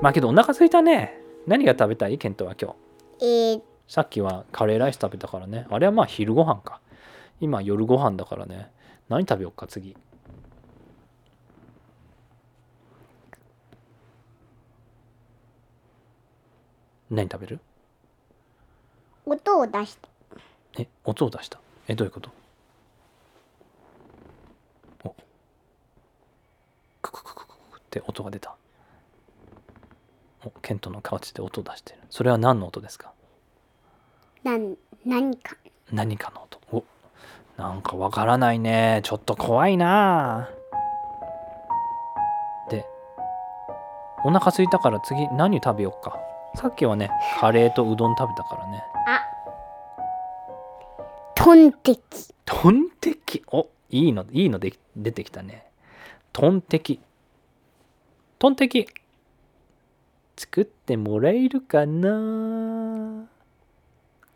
[0.01, 1.21] まあけどお腹空いたね。
[1.47, 2.19] 何が食べたい？
[2.19, 2.75] ケントは今
[3.19, 3.25] 日。
[3.25, 5.67] えー、さっきはカレーライス食べたからね。
[5.71, 6.81] あれはまあ昼ご飯か。
[7.41, 8.71] 今夜ご飯だからね。
[9.09, 9.97] 何食べようか次？
[17.09, 17.61] 何食べる？
[19.25, 20.09] 音を出して。
[20.79, 20.89] え？
[21.05, 21.61] 音を出した。
[21.87, 21.95] え？
[21.95, 22.31] どういうこと
[25.05, 25.15] お
[27.03, 28.55] ククククククって音が出た。
[30.45, 31.99] おケントのカウチで音を出してる。
[32.11, 33.13] それは何の音ですか？
[34.45, 35.57] なん、何か。
[35.91, 36.61] 何かの音。
[36.73, 36.85] お
[37.61, 39.01] なんかわからないね。
[39.03, 40.51] ちょっと怖いな。
[42.69, 42.85] で
[44.25, 46.19] お腹空いたから次何食べようか？
[46.55, 48.85] さっきはねカレーとうどん食べたからね。
[49.07, 49.23] あ。
[51.35, 52.35] トンテキ。
[52.45, 53.43] トンテキ？
[53.49, 55.65] おいいのいいので出てきたね。
[56.33, 57.01] トンテキ
[58.39, 58.85] トンテキ。
[58.85, 58.93] 好
[60.37, 63.25] 作ってもらえるかな？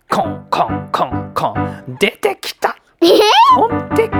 [0.09, 1.99] コンコンコンコン。
[2.01, 2.79] 出てきた。
[2.99, 4.17] トンテキ。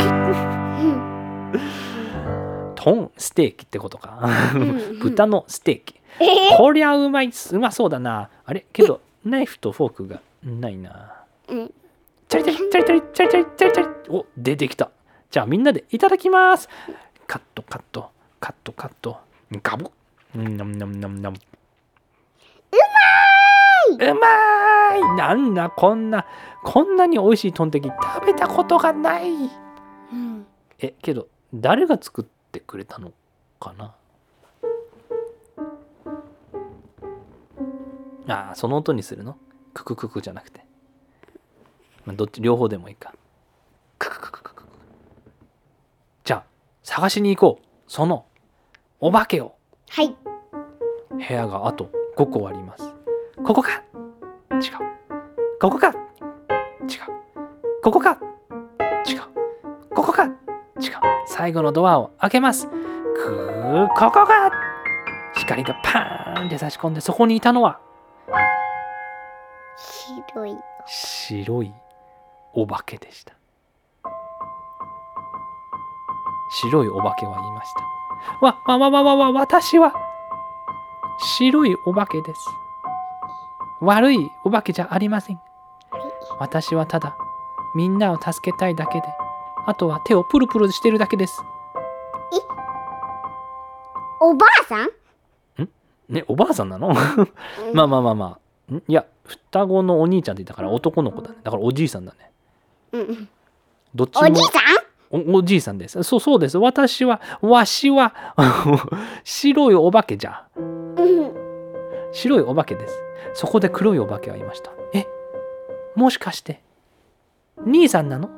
[2.75, 4.29] トンステーキってことか。
[4.55, 5.99] ん豚のステーキ。
[6.59, 7.31] こりゃうまい。
[7.31, 8.29] うまそうだな。
[8.45, 8.67] あれ？
[8.75, 11.25] けどナイフとフォークがないな。
[11.49, 11.73] うん。
[12.29, 14.11] チャリチャリチャリチャリチャリチャリチャリチャリ。
[14.11, 14.91] お出てきた。
[15.31, 16.69] じゃあみんなでいただきます。
[17.27, 18.11] カットカット。
[18.41, 19.17] カットカット
[19.63, 19.91] ガブ
[20.37, 21.37] うんナムナムナムナム
[23.93, 26.25] うまいうまいなんだこんな
[26.63, 30.47] こんなに美味しいトンテキ食べたことがないうん
[30.79, 33.13] えけど誰が作ってくれたの
[33.59, 33.95] かな
[38.29, 39.37] ああその音にするの
[39.75, 40.65] ククククじゃなくて、
[42.05, 43.13] まあ、どっち両方でもいいか
[43.99, 44.65] クククククク
[46.25, 46.45] じゃあ
[46.85, 48.27] 探しに行こうその
[49.01, 49.55] お化けを。
[49.89, 50.15] はい。
[51.11, 52.85] 部屋があと5個あります。
[53.43, 53.83] ここか。
[54.53, 54.61] 違う。
[55.59, 55.89] ここか。
[55.89, 55.97] 違う。
[57.83, 58.19] ここか。
[59.09, 59.21] 違う。
[59.95, 60.25] ここか。
[60.25, 60.33] 違う。
[61.27, 62.67] 最後のドアを開けます。
[62.69, 64.51] くーここか。
[65.35, 67.81] 光がパーンって差し込んでそこにいたのは。
[70.29, 70.55] 白い。
[70.87, 71.73] 白い。
[72.53, 73.35] お化けでした。
[76.51, 78.10] 白いお化けは言いました
[78.41, 79.93] わわわわわわ私は
[81.19, 82.41] 白いお化けです。
[83.81, 85.41] 悪いお化けじゃありません。
[86.39, 87.17] 私はただ
[87.75, 89.05] みんなを助けたいだけで
[89.67, 91.43] あとは手をプルプルしてるだけです。
[94.23, 94.91] おばあさん？
[96.09, 96.93] ねおばあさんなの？
[97.75, 98.39] まあまあまあま
[98.71, 98.75] あ。
[98.75, 98.83] ん？
[98.87, 101.37] いや双子のお兄ちゃんって言ったから男の子だね。
[101.43, 102.31] だからおじいさんだね。
[102.93, 103.29] うん
[103.95, 104.61] どっちもおじいさ
[105.11, 106.03] おおじいさんです。
[106.05, 106.57] そうそうです。
[106.59, 108.15] 私は、わしは、
[109.25, 110.47] 白いお化けじゃ。
[112.13, 113.03] 白いお化けです。
[113.35, 114.71] そこで黒いお化けはいました。
[114.93, 115.07] え
[115.97, 116.63] もしかして、
[117.65, 118.29] 兄さんなの？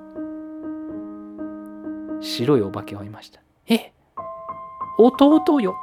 [2.21, 3.41] 白いお化けはいました。
[3.69, 3.93] え
[4.99, 5.75] 弟よ。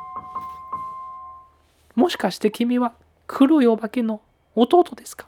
[1.95, 2.93] もしかして君は
[3.27, 4.21] 黒いお化けの
[4.55, 5.27] 弟ですか？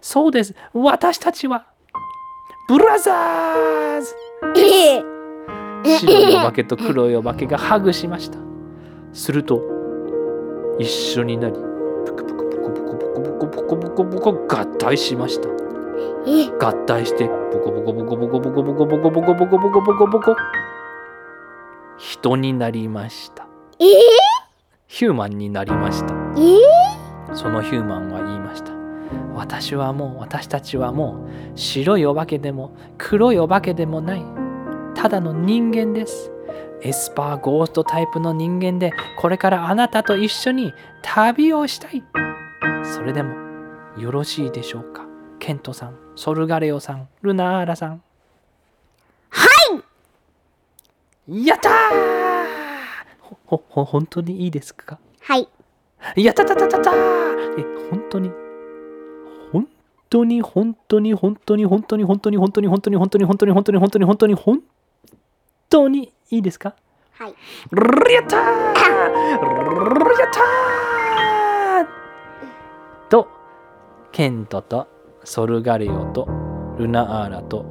[0.00, 0.54] そうです。
[0.72, 1.66] 私たちは、
[2.68, 4.14] ブラザーズ
[5.84, 8.38] 白いお化けと黒いお化けがハグしました。
[9.12, 9.60] すると
[10.78, 11.54] 一緒になり
[12.06, 15.48] プクプクプクプクプクプクプクプクプク合体しました
[16.64, 20.36] 合体してボコボコボコボコボコボコボコボコボコボコボコボコ
[21.98, 23.46] 人になりました
[24.86, 26.14] ヒューマンになりました
[27.34, 28.09] そのヒューマンは言いました
[29.40, 31.24] 私はもう私たちはも
[31.54, 34.22] う白いお化けでも黒いお化けでもない
[34.94, 36.30] ただの人間です。
[36.82, 42.04] エスパーゴーストタイプの人間でこれからあなたと一緒に旅をしたい。
[42.84, 43.34] それでも
[43.98, 45.06] よろしいでしょうか？
[45.38, 48.02] ケントさんソルガレオさんルナーラさん。
[49.30, 49.46] は
[51.28, 51.46] い！
[51.46, 51.72] やったー！
[53.20, 54.98] ほほほ本当にいいですか？
[55.22, 55.48] はい。
[56.16, 56.96] やったたたたたえ、
[57.90, 58.28] 本当に？
[58.28, 58.39] 本
[60.10, 64.62] 当に本当に本当に本当に本当に本当に本当に本当に本当に本当に本当に本当に本
[65.70, 66.74] 当にいいですか？
[67.12, 67.34] はい。
[67.70, 68.40] ルやったー！
[68.42, 71.86] ルやったー！
[73.08, 73.28] と、
[74.10, 74.88] ケントと
[75.24, 76.26] ソルガレオと
[76.76, 77.64] ルナアーラと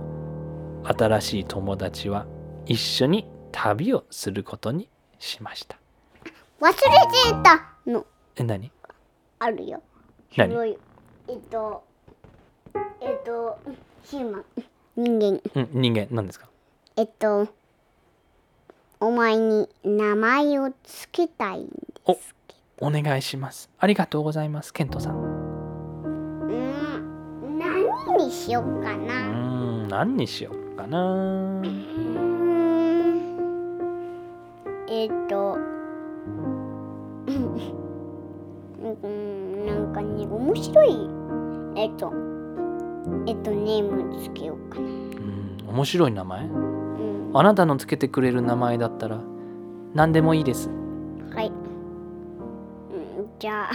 [0.83, 2.25] 新しい友達は
[2.65, 4.87] 一緒に旅をすることに
[5.17, 5.77] しました。
[6.61, 6.83] 忘れて
[7.43, 8.05] たの。
[8.35, 8.71] え、何？
[9.39, 9.81] あるよ。
[10.37, 10.77] 何？
[11.27, 11.83] えっと
[13.01, 13.57] えっと
[14.03, 14.45] ヒューマン。
[14.95, 15.41] 人間。
[15.55, 16.47] うん、人間、何ですか？
[16.97, 17.47] えっと
[18.99, 21.67] お前に名前をつけたいん
[22.05, 22.35] です
[22.81, 23.69] おお願いします。
[23.79, 25.15] ありがとうございます、ケントさん。
[25.17, 25.19] う
[26.51, 26.51] う
[27.47, 31.13] ん何にしようかーな、ん、何にしようかな。
[31.13, 31.89] うーん。
[34.89, 35.53] えっと
[37.27, 41.09] うんなんかね面白い。
[41.75, 42.11] えっと
[43.27, 44.85] えっとネームつけようかな。
[44.85, 46.45] うん、面白い名前？
[46.45, 47.31] うん。
[47.33, 49.19] あなたのつけてくれる名前だったら
[49.93, 50.69] 何でもいいです。
[51.33, 53.71] はい、うん、じゃあ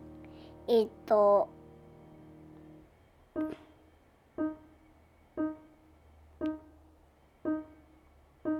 [0.68, 1.48] えっと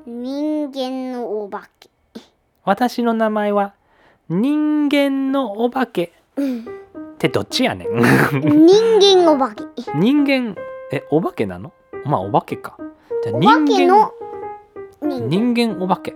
[0.06, 1.90] 人間のお化け。
[2.64, 3.74] 私の名前は
[4.28, 6.12] 人間のお化け。
[7.24, 7.88] ってどっちやねん。
[7.88, 9.64] 人間お化け
[9.94, 10.54] 人間、
[10.92, 11.72] え、お化けなの？
[12.04, 12.76] まあお化けか。
[13.22, 14.12] じゃ人間の
[15.02, 16.14] 人間お化け。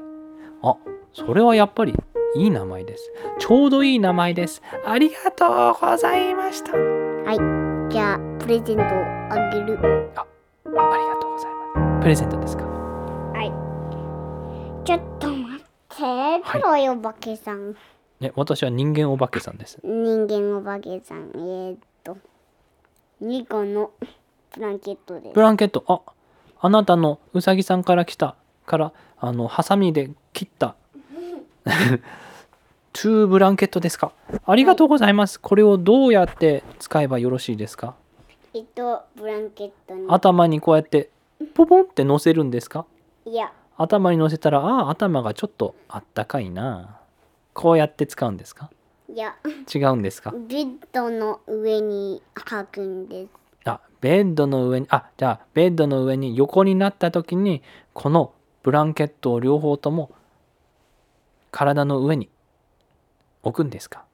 [0.63, 0.77] あ、
[1.15, 1.95] それはやっぱり
[2.37, 7.91] いい名前ですちょうどいい名前ですありがとうございましたはい。
[7.91, 8.87] じゃあ、プレゼントを
[9.31, 9.79] あげる。
[9.79, 10.27] あ
[10.67, 12.65] りがとうございますプレゼントですか？
[12.65, 13.51] はい。
[14.85, 15.65] ちょっと待って。
[16.53, 17.75] 黒いお化けさん。
[18.21, 19.79] ね私は人間お化けさんです。
[19.85, 21.31] 人間お化けさん。
[21.35, 22.17] えー、っと、
[23.23, 23.91] 2個の
[24.55, 25.35] ブランケットです。
[25.35, 25.41] ブ。
[25.41, 25.85] ランケット。
[25.87, 26.01] あ
[26.61, 28.35] あなたのうさぎさんから来た。
[28.67, 30.75] からあのハサミで切った。
[32.93, 34.13] トゥーブランケットですか。
[34.45, 35.41] ありがとうございます。
[35.41, 37.95] これをどうやって使えばよろしいですか？
[38.55, 40.07] えっと、ブランケットに。
[40.09, 41.11] 頭にこうやって
[41.55, 42.85] ポポンって乗せるんですか？
[43.25, 46.99] いや、頭に乗せたらああ頭がちょっとあったかいな
[47.59, 48.71] こうやって使うんですか？
[49.13, 49.35] いや、
[49.75, 50.31] 違うんですか？
[50.31, 53.31] ベッドの上に書くんです。
[53.65, 58.33] あベッドの上にあじゃあベッドの上に横になった時にこの
[58.63, 60.13] ブランケットを両方とも
[61.51, 62.31] 体の上に
[63.43, 64.05] 置くんですか、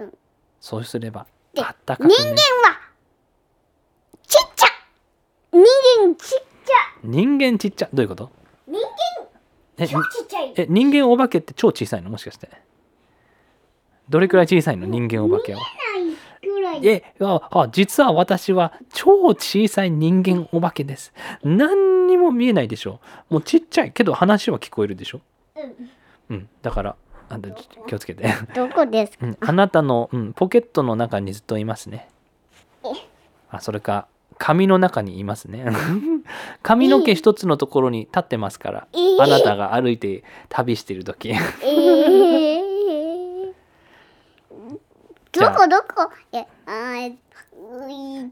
[0.00, 0.12] うん。
[0.60, 2.36] そうすればであったかく、ね、人間は
[4.26, 4.66] ちっちゃ。
[5.52, 5.62] 人
[6.02, 6.74] 間ちっちゃ。
[7.04, 7.88] 人間ちっちゃ。
[7.94, 8.30] どういうこと？
[9.78, 10.52] え超ちっちゃい。
[10.56, 12.10] え人間お化けって超小さいの？
[12.10, 12.48] もしかして。
[14.08, 14.86] どれくらい小さいの？
[14.86, 15.60] 人間お化けは。
[15.60, 15.66] な
[16.46, 16.86] いぐらい。
[16.86, 21.12] えああ実は私は超小さい人間お化けです。
[21.42, 23.00] 何にも見えないでしょ。
[23.28, 25.20] もうちっちゃいけど話は聞こえるでしょ。
[25.56, 26.36] うん。
[26.36, 26.48] うん。
[26.62, 26.96] だから
[27.28, 28.24] あんた気をつけて、
[28.54, 29.26] どこですか？
[29.26, 32.08] うん、あなたの、うん、ポケットの中にずっといますね。
[32.84, 32.88] え。
[33.50, 34.06] あそれか
[34.38, 35.66] 髪の中にいますね。
[36.62, 39.22] 髪の毛一つのところに立ってますからえー。
[39.22, 41.34] あなたが歩いて旅してる時。
[45.32, 46.10] どこどこ？
[46.32, 46.38] い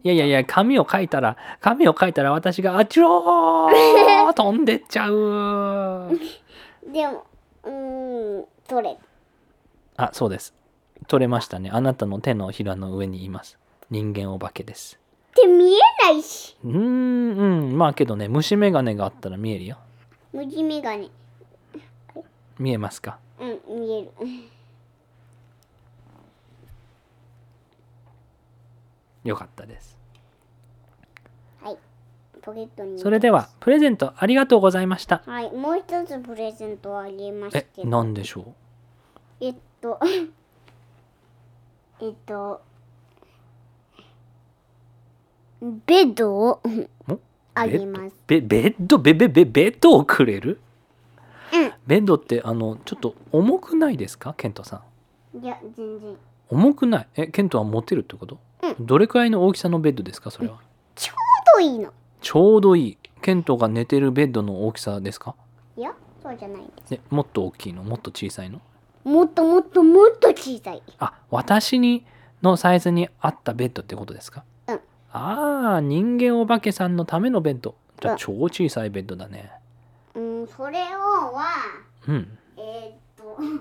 [0.03, 6.11] いやいやいや髪を描いたら髪を描いたら私があちろー飛んでっちゃう。
[6.93, 7.25] でも
[7.65, 8.99] うーん取れ。
[9.97, 10.55] あそうです。
[11.09, 11.71] 取れましたね。
[11.73, 13.59] あなたの手のひらの上にいます。
[13.91, 14.99] 人間お化けです
[15.41, 16.57] って見えないし。
[16.65, 17.77] うーんうん。
[17.79, 19.79] まあけどね虫眼鏡があったら見えるよ。
[20.33, 21.11] 無地眼鏡。
[22.59, 23.19] 見えますか？
[23.41, 24.11] うん見える。
[29.25, 29.99] よかったです。
[31.63, 31.79] はい。
[32.43, 35.23] ポケットにそれではプレゼントありがとうございました。
[35.27, 35.51] はい。
[35.53, 38.53] もう一つプレゼントをあげましえけどなんでしょ
[39.41, 39.99] えっと
[42.01, 42.61] えっと
[45.87, 46.61] ベッドを
[47.55, 48.17] あげます。
[48.27, 48.99] ベベベッド？
[48.99, 50.61] ベベベベッドをくれる？
[51.53, 51.73] うん。
[51.87, 54.35] ベッドってあのちょっと重くないですか？
[54.37, 54.83] ケントさ
[55.35, 55.45] ん。
[55.45, 56.17] いや全然。
[56.51, 57.09] 重くない？
[57.17, 60.31] えケントは持てるってこと、うどれくらいの大きさのベッドですか？
[60.31, 60.61] それは、
[60.95, 61.17] ちょう
[61.59, 61.93] どいいの。
[62.21, 62.99] ちょうどいい。
[63.23, 65.35] ケントが寝てるベッドの大きさですか？
[65.77, 66.91] いやそうじゃないです。
[66.91, 67.83] ねもっと大きいの？
[67.83, 68.61] もっと小さいの？
[69.05, 70.83] もっともっともっと小さい。
[70.99, 72.05] あ私に
[72.43, 74.41] のサイズに合ったベッドってことですか？
[74.41, 74.54] うん
[75.17, 79.53] ああ人間お化けさんのためのベッドじゃあうん超小さいベッドだね。
[80.17, 81.45] うんそれをは
[82.09, 82.39] うん。
[82.57, 83.61] えー、っとうん。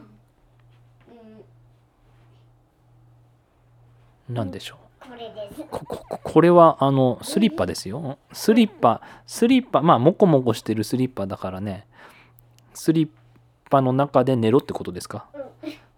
[4.35, 5.09] なんでしょう。
[5.09, 5.61] これです。
[5.69, 8.17] ここここれはあのスリッパですよ。
[8.31, 11.85] スリッパスリッパまあモコモコしてるスリッパだからね。
[12.73, 13.09] スリッ
[13.69, 15.27] パの中で寝ろってことですか？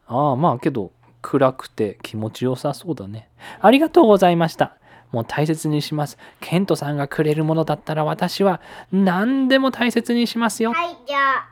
[0.08, 0.92] ああまあけど
[1.22, 3.30] 暗くて気持ちよさそうだね。
[3.62, 4.76] ありがとうございました
[5.16, 6.18] もう大切にします。
[6.42, 8.60] ケントさんがくれるものだったら私は
[8.92, 10.74] 何でも大切にしますよ。
[10.74, 11.50] はいじゃあ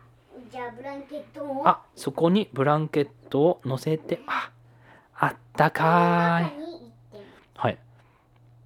[0.51, 1.66] じゃあブランケットを。
[1.66, 4.20] あそこにブランケットを乗せて。
[4.28, 4.51] あ
[5.16, 6.53] あったかい。
[7.55, 7.78] はい。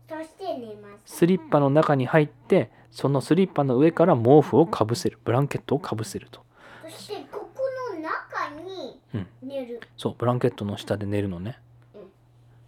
[0.10, 1.18] そして寝ます。
[1.18, 5.20] スリッパの中に入ってそのスリッパの上から毛布をかぶせる。
[5.24, 6.42] ブランケットをかぶせると。
[6.86, 7.62] そしてここ
[7.94, 9.28] の中にうん。
[9.48, 9.80] 寝る。
[9.96, 11.60] そうブランケットの下で寝るのね。
[11.94, 12.02] うん。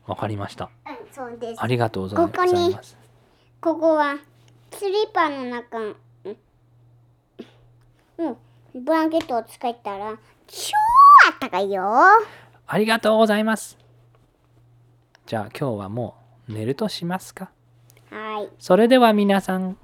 [0.05, 0.69] わかりました。
[0.85, 1.61] うんそうです。
[1.61, 2.31] ありがとうございます。
[2.31, 2.75] ここに
[3.61, 4.17] ここは
[4.71, 5.95] スリッパの中うん。
[8.17, 8.37] うん。
[8.83, 10.71] ブランケットを使ったら超
[11.27, 11.83] あったかいよ。
[12.67, 13.77] ありがとうございます。
[15.25, 16.15] じゃあ今日はも
[16.47, 17.49] う寝るとしますか？
[18.11, 18.49] はい。
[18.59, 19.77] それでは皆さん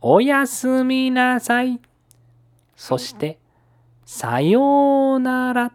[0.00, 1.80] おやすみなさい。
[2.76, 3.38] そして
[4.04, 5.72] さようなら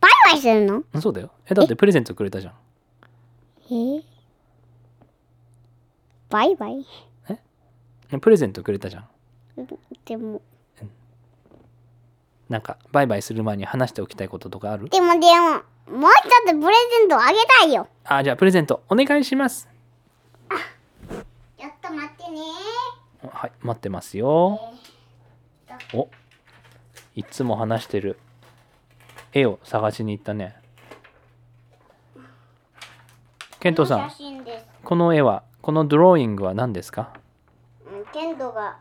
[0.00, 0.84] バイバイするの？
[1.00, 1.30] そうだよ。
[1.48, 2.54] えだってプレゼントくれたじゃん。
[3.70, 4.02] え？
[6.28, 6.86] バイバイ？
[8.20, 9.08] プレゼントくれたじゃん。
[10.04, 10.40] でも。
[12.48, 14.88] なんかバイバイする前に話しておきたいこととかある？
[14.88, 17.88] でもでももう一つプレゼントあげたいよ。
[18.04, 19.68] あじゃあプレゼントお願いします。
[21.58, 22.40] ちょっと待ってね。
[23.30, 24.60] はい待ってますよ。
[25.92, 26.08] お
[27.14, 28.18] いつも話してる
[29.32, 30.56] 絵を探しに行ったね
[33.60, 34.12] ケントさん。
[34.84, 37.10] この絵はこのドローイングは何ですか？
[37.92, 38.76] うんケントが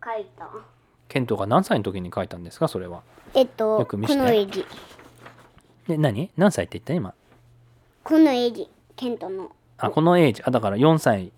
[0.00, 0.48] 描いた。
[1.08, 2.68] ケントが何歳の時に描いたんですか？
[2.68, 3.02] それは
[3.34, 4.64] えっと、こよく見せての絵字。
[5.88, 6.30] え何？
[6.36, 6.94] 何歳って言った？
[6.94, 7.14] 今
[8.02, 8.68] この絵字。
[8.96, 9.50] ケントの。
[9.78, 11.32] あこのエイジあだから4歳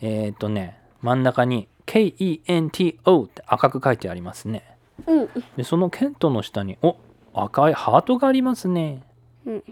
[0.00, 4.62] えーっとね真ん中に KENTO って赤く書いてありますね
[5.06, 5.28] うん。
[5.56, 6.96] でそのケントの下にお
[7.34, 9.02] 赤いハートがありますね。
[9.44, 9.64] うん。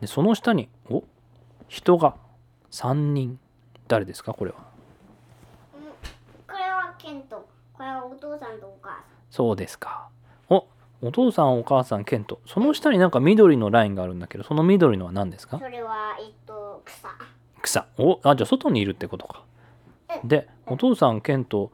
[0.00, 1.02] でその下にお？
[1.68, 2.14] 人が。
[2.70, 3.38] 3人。
[3.88, 4.34] 誰ですか？
[4.34, 4.58] これは。
[6.46, 7.48] これはケント。
[7.72, 9.02] これはお父さんとお母さん。
[9.30, 10.08] そうですか。
[10.50, 10.66] お？
[11.02, 12.40] お父さんお母さんケント。
[12.46, 15.58] その下になんか緑のラインがあるんだけどその緑のは何ですか？
[15.58, 17.08] それは、えっと、草。
[17.62, 17.86] 草。
[17.98, 18.20] お？
[18.22, 19.42] あじゃあ外にいるってことか。
[20.24, 21.70] でお父さんケント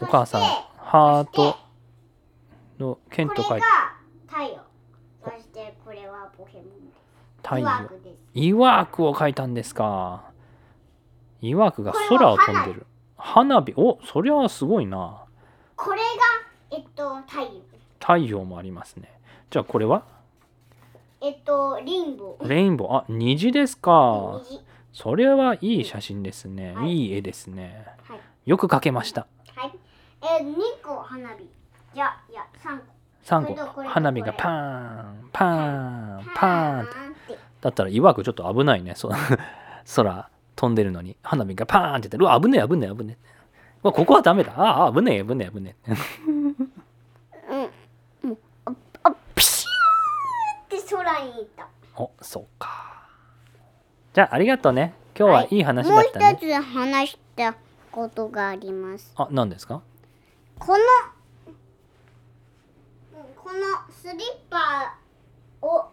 [0.00, 0.42] お母さん
[0.78, 1.56] ハート
[2.78, 3.66] のケント書いて
[4.26, 4.60] 太陽。
[5.22, 6.70] そしてこれはポケモンで
[7.39, 7.39] す。
[7.50, 7.66] 太陽。
[8.34, 10.30] イワークを書いたんですか。
[11.40, 12.86] イワークが空を飛んでる。
[13.16, 13.74] 花火。
[13.76, 15.24] おそりゃすごいな。
[15.74, 17.48] これが、えっと、太陽。
[17.98, 19.10] 太陽もありますね。
[19.50, 20.04] じゃあこれは？
[21.20, 22.48] えっと、リンボー。
[22.48, 22.94] レインボー。
[22.98, 24.40] あ虹ですか。
[24.48, 24.60] 虹。
[24.92, 26.74] それはいい写真ですね。
[26.74, 26.92] はい。
[26.92, 27.84] いい絵ですね。
[28.04, 28.20] はい。
[28.46, 29.26] よく描けました。
[29.56, 29.72] はい。
[30.22, 31.42] えー、2個花火。
[31.42, 31.48] い
[31.98, 32.84] や、いや、3個。
[33.24, 37.09] 3これとこれと個花火がパーンパーンパーンって。
[37.60, 38.94] だったらいわくちょっと危ないね。
[38.96, 39.12] そう
[39.96, 41.16] 空飛んでるのに。
[41.22, 43.26] 花火がパーンって言ってうわ危ねえ危ねえ危ねえ。
[43.82, 44.52] うわここはダメだ。
[44.56, 45.92] ああ危ねえ危ねえ危ねえ。
[46.28, 46.44] うん。
[48.30, 48.72] もう、あ、
[49.04, 51.68] あピシューって空に行った。
[51.96, 53.08] おそうか。
[54.12, 54.94] じゃあありがとうね。
[55.18, 55.62] 今日はいい。
[55.62, 57.54] 話だったね、もう一つ話した
[57.92, 59.12] ことがあります。
[59.16, 59.82] あ何ですか？
[60.58, 60.84] この、
[63.36, 64.18] このスリッ
[64.50, 64.94] パ
[65.62, 65.86] を、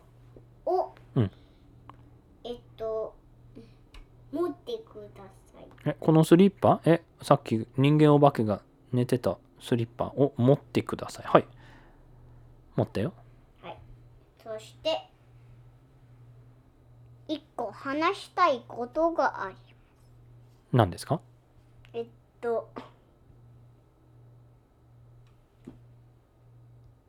[0.66, 0.86] を、うん
[2.50, 3.14] えっと、
[4.32, 5.68] 持ってください。
[5.86, 6.80] えこのスリッパ？
[6.86, 8.62] えさっき人間お化けが
[8.94, 10.06] 寝てたスリッパ？
[10.06, 11.26] を持ってください。
[11.28, 11.48] はい。
[12.78, 13.14] 持ったよ。
[13.62, 13.78] はい。
[14.42, 15.10] そして、
[17.28, 19.56] 一個話したいことがあり
[20.72, 21.20] 何ですか？
[21.92, 22.06] えっ
[22.40, 22.70] と、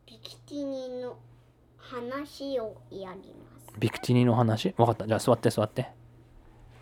[0.04, 1.16] ビキティニの
[1.76, 3.47] 話をやります。
[3.78, 4.70] ビクティニの話？
[4.76, 5.88] 分かったじゃあ座って座って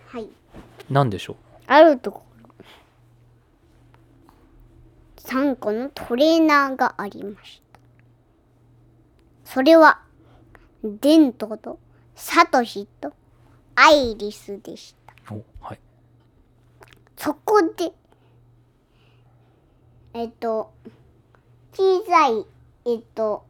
[0.08, 0.28] はい。
[0.90, 1.36] 何でしょう？
[1.66, 2.48] あるところ、
[5.18, 7.80] 3個のトレーナーがありました。
[9.44, 10.00] それは、
[10.84, 11.78] デントと
[12.14, 13.12] サトシと
[13.74, 15.34] アイリスでした。
[15.34, 15.80] おはい
[17.16, 17.92] そこで、
[20.14, 20.72] えっと、
[21.72, 22.46] 小さい、
[22.84, 23.44] えっと、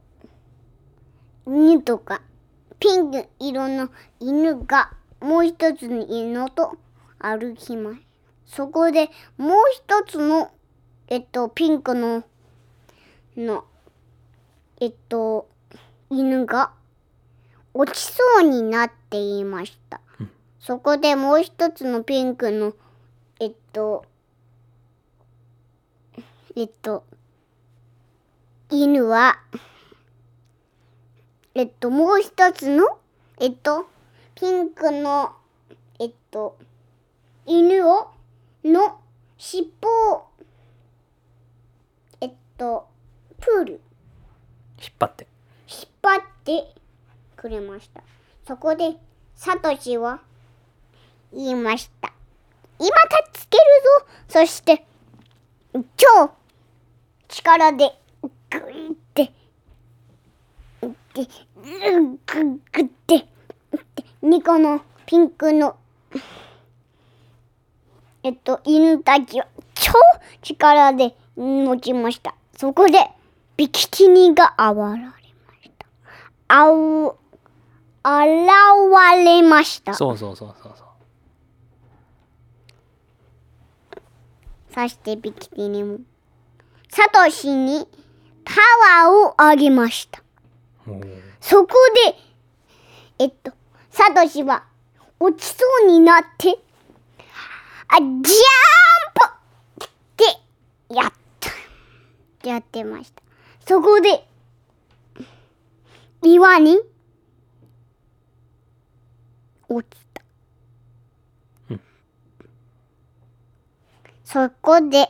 [1.47, 2.23] 犬とか、
[2.79, 6.77] ピンク色の犬がもう一つの犬と
[7.19, 8.01] 歩きます。
[8.47, 10.51] そこでもう一つの、
[11.09, 12.25] えっと、ピンクの、
[13.37, 13.65] の、
[14.81, 15.49] えっと、
[16.11, 16.73] 犬が
[17.75, 20.01] 落ちそうになっていました。
[20.61, 22.75] そこでもう一つのピンクの
[23.39, 24.07] えっと、
[26.57, 27.05] えっと、
[28.71, 29.39] 犬は、
[31.59, 32.99] えっと、もう一つの、
[33.41, 33.87] えっと、
[34.35, 35.33] ピンクの、
[35.99, 36.59] えっと、
[37.47, 38.09] 犬を、
[38.63, 38.99] の
[39.39, 40.27] 尻尾を、
[42.21, 42.87] えっと、
[43.41, 43.73] プール、
[44.79, 45.27] 引っ張って
[45.67, 46.75] 引っ張って
[47.37, 48.03] くれました。
[48.47, 48.97] そこで、
[49.35, 50.21] サトシは
[51.33, 52.13] 言いました。
[52.79, 53.65] 今たつける
[54.29, 54.85] ぞそして、
[55.97, 56.33] 超
[57.31, 57.99] 力で、
[58.51, 59.06] グイ
[60.91, 61.31] って、で、
[61.91, 63.27] グググって、
[64.23, 65.77] 2個のピンクの、
[68.23, 69.93] えっと、犬たちは超
[70.43, 72.35] 力で持ちました。
[72.57, 72.99] そこで、
[73.57, 75.15] ビキティニが現れま
[75.63, 75.87] した。
[76.49, 77.17] あう、
[78.03, 79.95] 現れました。
[79.95, 80.87] そうそうそうそうそう
[84.77, 86.01] そしてビキティニも、
[86.91, 87.89] サトシに
[88.45, 88.53] パ
[89.07, 90.23] ワーをあげました。
[91.41, 91.75] そこ
[92.07, 92.17] で、
[93.19, 93.53] えっと、
[93.91, 94.65] サトシは
[95.19, 96.57] 落ちそうになって、
[97.89, 101.13] あ、ジャーンプってやっ
[102.41, 102.49] た。
[102.49, 103.23] やってました。
[103.67, 104.27] そこで、
[106.23, 106.79] 岩に
[109.69, 110.23] 落ちた。
[111.71, 111.81] うん
[114.25, 115.09] そこで、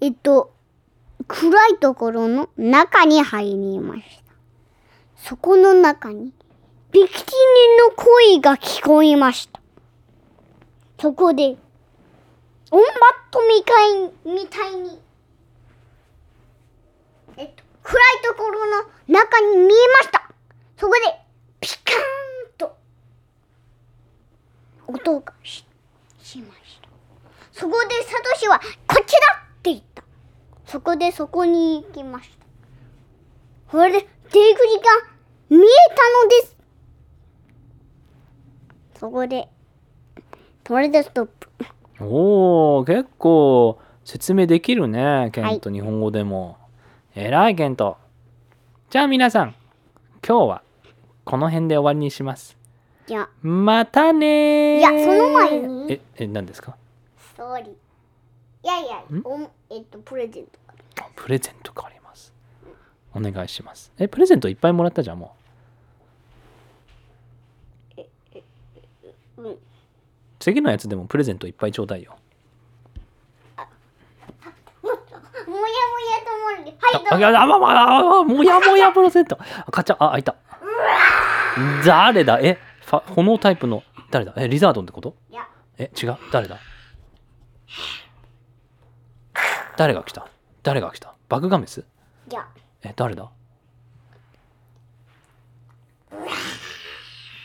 [0.00, 0.54] えっと、
[1.32, 4.34] 暗いところの中に入りました。
[5.16, 6.32] そこの中に
[6.90, 7.12] ビキニ
[7.88, 9.60] の声が聞こえました。
[11.00, 11.56] そこで、
[12.72, 12.84] オンバッ
[13.30, 15.00] トみたいみたいに、
[17.36, 20.32] えっと、暗いところの中に見えました。
[20.76, 21.00] そこで、
[21.60, 21.96] ピカー
[22.48, 22.76] ンと、
[24.88, 25.64] 音がし
[26.20, 26.88] しました。
[27.52, 28.64] そこでサトシは、こ
[29.00, 29.49] っちだ。
[30.70, 32.36] そこでそこに行きました。
[33.72, 34.38] それで、出口が
[35.50, 36.56] 見えたのです。
[38.94, 39.48] そこで、
[40.66, 41.48] それでストップ。
[42.02, 46.56] おお結構説明できるねケント、日本語でも
[47.14, 47.98] えらいケント
[48.88, 49.54] じゃあ皆さん
[50.26, 50.62] 今日は
[51.24, 52.56] この辺で終わりにします
[53.06, 56.74] じゃあ、またねーいやその前にええ何ですか？
[57.18, 57.68] ストーリー。
[58.62, 60.58] いやいや、おんえっと、プレゼント。
[61.00, 62.32] あプレゼントがあります。
[63.14, 63.90] お願いします。
[63.98, 65.34] えプレゼントいっぱいもらったじゃんも
[67.96, 69.42] う。
[69.42, 69.58] うん。
[70.38, 72.16] 次のやつでもプレゼントいっぱいちょうだいよ。
[74.82, 74.94] もや
[75.56, 75.66] もや
[76.24, 76.76] と思うで。
[76.78, 77.40] はい、どあ。
[77.40, 79.36] あ、あ、まあ、もやもやプロセント。
[79.40, 80.36] あ、カチャ、あ、開いた。
[81.84, 82.38] 誰だ？
[82.40, 84.32] え、ファ炎タイプの、誰だ？
[84.36, 85.16] え、リザードンってこと？
[85.78, 86.16] え、違う？
[86.30, 86.58] 誰だ？
[89.76, 90.28] 誰が来た？
[90.62, 91.14] 誰が来た？
[91.28, 91.84] バグガメス？
[92.30, 92.46] いや、
[92.82, 93.30] え、誰だ？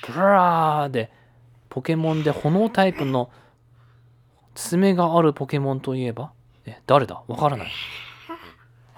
[0.08, 1.12] ブラーで、
[1.70, 3.32] ポケモンで炎タイプの
[4.54, 6.32] 爪があるポケモンといえば？
[6.66, 7.24] え、誰だ？
[7.28, 7.68] わからない。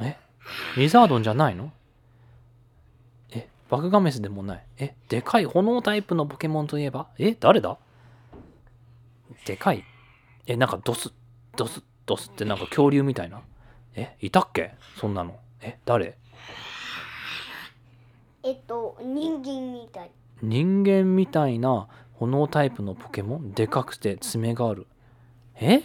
[0.01, 0.17] え
[0.75, 1.71] リザードンじゃないの？
[3.31, 4.65] え、バグガメスでもない。
[4.79, 7.07] え、でかい炎タイプのポケモンといえば？
[7.17, 7.77] え、誰だ？
[9.45, 9.83] でかい。
[10.45, 11.11] え、なんかドス、
[11.55, 13.41] ドス、ドスってなんか恐竜みたいな？
[13.99, 14.75] え、いたっけ？
[14.95, 15.39] そんなの。
[15.59, 16.15] え、誰？
[18.43, 20.11] えっと、人間みたい。
[20.43, 23.53] 人間みたいな炎タイプのポケモン？
[23.53, 24.85] でかくて爪がある。
[25.55, 25.81] え？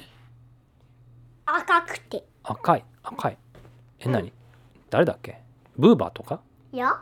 [1.47, 2.25] 赤くて。
[2.43, 3.39] 赤い、赤い。
[4.01, 4.31] え、何？
[4.91, 5.41] 誰だっけ？
[5.79, 6.43] ブーバーとか？
[6.71, 7.01] いや、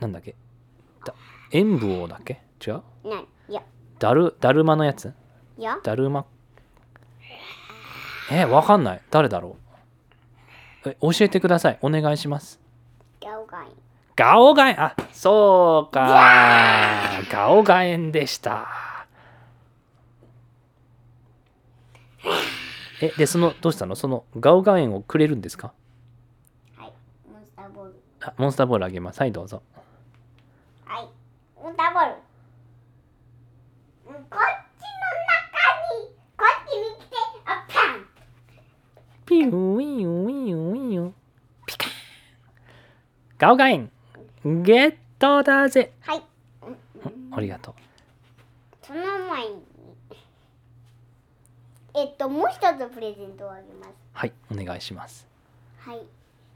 [0.00, 0.34] なんだっけ？
[1.04, 1.14] だ
[1.52, 2.42] エンブオだっけ？
[2.66, 2.82] 違う？
[3.04, 3.26] ない。
[3.48, 3.62] いや、
[4.00, 5.14] ダル、ダルマのやつ？
[5.58, 6.26] いや、ダルマ
[8.32, 9.02] え、わかんない。
[9.12, 9.54] 誰だろう？
[9.54, 9.71] え、
[10.84, 11.78] 教えてください。
[11.82, 12.60] お願いします。
[13.20, 13.70] ガオガイン。
[14.14, 18.68] ガオガエンあそうかガオガエンでした
[23.00, 23.96] えでそのどうしたの？
[23.96, 25.72] そのガオガエンをくれるんですか？
[26.76, 26.92] はい、
[27.26, 27.94] モンスターボール。
[28.20, 29.62] あモンスターボールあげますはいどうぞ
[30.84, 31.08] はい、
[31.56, 32.12] モンスターボール。
[34.04, 34.36] こっちの中
[35.96, 37.16] に、こっちに来て、
[37.46, 38.06] あ、パン。
[39.42, 41.12] ピューウィーウィーウィー
[41.66, 41.92] ピカーン。
[43.38, 43.90] ガオガエン。
[44.44, 45.92] ゲットだぜ。
[46.00, 46.22] はい、
[47.32, 47.74] ありがとう。
[48.86, 49.62] その前に。
[51.94, 53.90] えっと、もう一つプレゼントをあげます。
[54.12, 55.26] はいお願いします。
[55.78, 56.02] はい。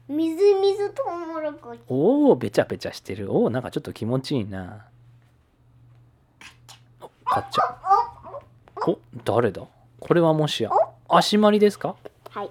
[0.07, 1.79] みずみずとうもろこし。
[1.87, 3.31] おおべちゃべちゃしてる。
[3.31, 4.85] おおなんかちょっと気持ちいいな。
[7.01, 7.63] お買っちゃ
[8.87, 8.91] う。
[8.91, 9.63] お誰だ？
[9.99, 10.71] これはもしや。
[11.09, 11.95] 足まりですか？
[12.29, 12.49] はい。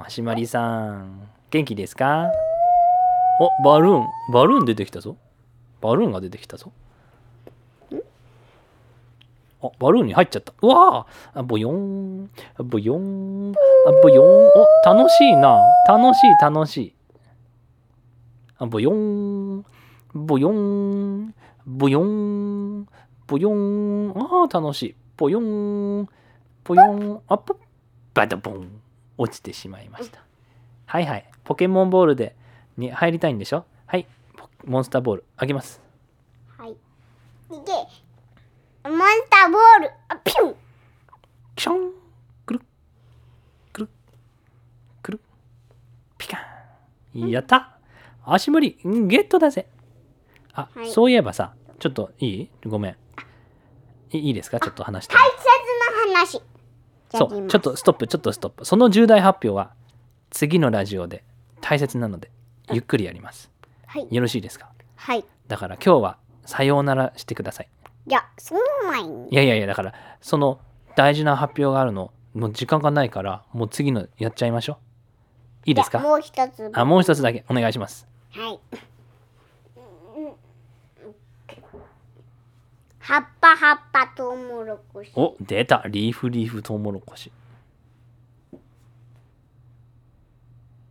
[0.00, 2.30] 足まりさん元気ですか？
[3.40, 5.16] おバルーンバルーン出てきたぞ。
[5.80, 6.72] バルーンが出てきたぞ。
[9.60, 10.52] あバルーンに入っちゃった。
[10.62, 12.30] うわあボヨーン。
[12.58, 13.52] ボヨーン。
[13.52, 14.48] あボヨーン。
[14.48, 15.60] お楽しいな。
[15.88, 16.94] 楽しい楽しい。
[18.58, 19.64] あボヨーン。
[20.14, 21.34] ボヨーン
[21.66, 22.86] ボヨン
[23.26, 24.94] ボヨンあー楽しい。
[25.16, 26.08] ボヨーン
[26.64, 27.56] ボヨンあポッ。
[28.14, 28.77] バタボン。
[29.18, 30.24] 落ちてしまいました。
[30.86, 31.30] はいはい。
[31.44, 32.34] ポケモンボールで
[32.76, 33.66] に入りたいんでしょ？
[33.86, 34.06] はい。
[34.36, 35.82] ポモンスターボールあげます。
[36.56, 36.70] はい。
[36.70, 36.74] い
[37.50, 37.56] け。
[38.88, 39.90] モンスターボール。
[40.08, 40.54] あ、ピュン。
[41.56, 41.92] キション。
[42.46, 42.60] くる。
[42.62, 43.84] っくる。
[43.84, 43.88] っ
[45.02, 45.16] くる。
[45.16, 45.20] っ
[46.16, 47.30] ピカーン。
[47.30, 47.76] やった。
[48.24, 49.66] 足無理ゲットだぜ。
[50.52, 50.90] あ、はい。
[50.90, 52.50] そういえばさちょっといい？
[52.66, 52.96] ごめん。
[54.10, 54.60] いいいですか？
[54.60, 55.14] ちょっと話して。
[55.14, 55.36] 大切
[56.12, 56.42] な話。
[57.10, 59.70] そうちょっとストップちょっとストップその重大発表は
[60.30, 61.24] 次のラジオで
[61.60, 62.30] 大切なので
[62.70, 63.50] ゆっくりやります
[63.86, 64.06] はい。
[64.10, 64.68] よろしいですか？
[64.96, 65.24] はい。
[65.46, 67.68] だから今日はさようならしてください
[68.06, 69.28] いや、その前に。
[69.30, 70.60] いやいやいやだからその
[70.96, 75.98] 大事な発表があるのもう時間がないからもう次のやっちゃいましょういいですか？
[76.00, 76.70] もう一つ。
[76.74, 78.60] あもう一つだけお願いしますはい。
[83.08, 85.10] 葉っぱ葉っぱトウモロコシ。
[85.14, 85.82] お、出た。
[85.88, 87.32] リーフリーフトウモロコシ。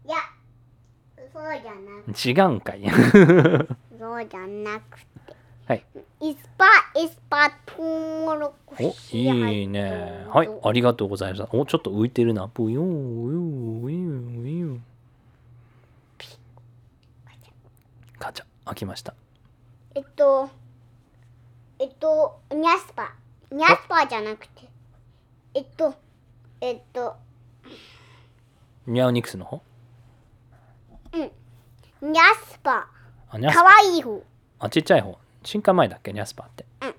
[0.04, 0.16] いや、
[1.32, 2.82] そうじゃなく違うんかい。
[4.00, 5.36] そうじゃなくて。
[5.68, 5.86] はい。
[6.22, 6.66] イスパ、
[7.00, 9.30] イスパトウモロコシ。
[9.30, 10.26] お、いいね。
[10.28, 11.56] はい、ありがとうございます。
[11.56, 12.48] お、ちょっと浮いてるな。
[12.48, 14.80] ぷよーよーよー。
[18.18, 19.14] ガチャ、開きました。
[19.94, 20.50] えっと。
[21.80, 23.14] えっと、ニャスパ。
[23.52, 24.68] ニャスパじゃなくて。
[25.54, 25.94] えっと、
[26.60, 27.16] えっと。
[28.88, 29.62] ニャオニクスの方？
[31.14, 31.22] うん。
[32.12, 32.90] ニャスパ。
[33.30, 33.64] あ、ニャスか。
[33.64, 34.24] わいい方。
[34.60, 35.18] あ、ちっちゃい方。
[35.44, 36.66] 進化前だっけ、ニャスパって。
[36.82, 36.96] うん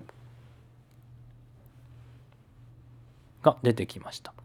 [3.41, 4.31] が出てきました。
[4.31, 4.35] ん？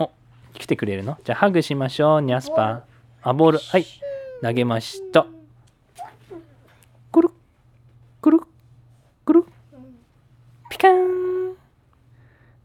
[0.00, 0.10] お、
[0.52, 1.16] 来てくれるの？
[1.22, 2.84] じゃあハグしましょう、ニャスパ。
[3.22, 3.58] あ、ボール。
[3.58, 3.86] はい。
[4.42, 5.26] 投げました。
[10.82, 11.54] カん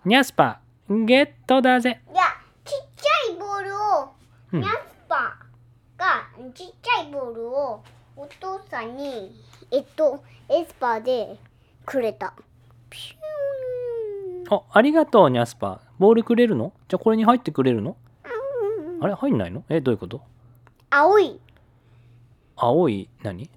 [0.04, 2.02] ニャスパゲットだぜ。
[2.12, 2.24] いや
[2.66, 4.10] ちっちゃいボールを、
[4.54, 4.62] うん。
[4.62, 4.76] ニャス
[5.08, 5.38] パ
[6.00, 6.26] が
[6.56, 7.84] ちっちゃいボールを
[8.16, 9.40] お父さんに
[9.70, 11.38] えっとエスパーで
[11.86, 12.34] くれた。
[12.90, 14.58] ピューン。
[14.58, 15.82] あありがとうニャスパ。
[16.00, 16.74] ボールくれるの？
[16.88, 17.98] じゃあこれに入ってくれるの？
[19.00, 19.64] あれ入んないの？
[19.70, 20.24] えどういうこと？
[20.90, 21.40] 青い。
[22.56, 23.48] 青い何？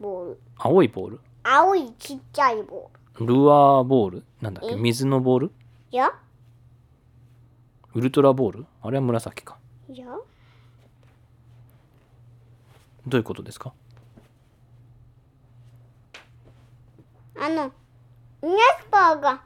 [0.00, 0.40] ボール。
[0.56, 1.20] 青いボール？
[1.44, 2.98] 青いちっちゃいボール。
[3.26, 4.24] ルアーボール？
[4.40, 4.76] なんだっけ？
[4.76, 5.52] 水のボール？
[5.90, 6.12] いや。
[7.94, 8.66] ウルトラボール？
[8.82, 9.56] あれは紫か。
[9.88, 10.06] いや。
[13.06, 13.72] どういうことですか？
[17.40, 17.72] あの
[18.42, 18.50] ネ
[18.82, 19.42] スパーが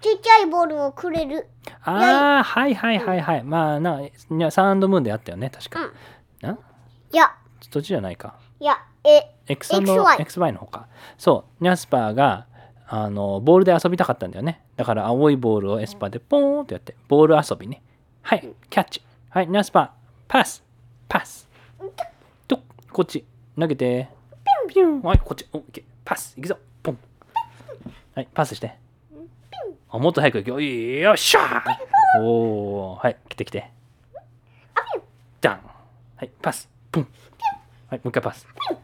[0.00, 1.46] ちっちゃいボールをくれる。
[1.82, 4.00] ああはいはいはいはい、うん、まあな
[4.50, 5.92] サンドムーンであったよね確か、うん、
[6.40, 6.58] な？
[7.12, 7.34] いや。
[7.70, 8.38] そっちじゃないか。
[8.60, 8.84] いや。
[9.46, 10.88] XY, XY のほか。
[11.18, 11.64] そう。
[11.64, 12.46] ニャスパーが
[12.86, 14.62] あのボールで遊びたかったんだよね。
[14.76, 17.82] だから青いボールをエスパーでポーンってやってボール遊びね。
[18.22, 19.02] はいキャッチ。
[19.28, 19.90] はいニャスパー
[20.28, 20.62] パス。
[21.08, 21.48] パス。
[22.48, 22.60] と
[22.92, 23.24] こっち。
[23.58, 24.08] 投げて。
[24.68, 25.46] ピュンはいこっち。
[25.52, 26.34] オッケーパス。
[26.38, 26.58] いくぞ。
[26.82, 26.98] ポン。
[28.14, 28.76] はいパスして。
[29.90, 30.60] あもっと早く行くよ。
[30.60, 31.62] よっしゃ
[32.20, 33.70] おおはい来て来て。
[35.40, 35.60] ダン。
[36.16, 36.68] はいパス。
[36.90, 37.08] ポン。
[37.88, 38.46] はいもう一回パス。
[38.46, 38.83] ピュン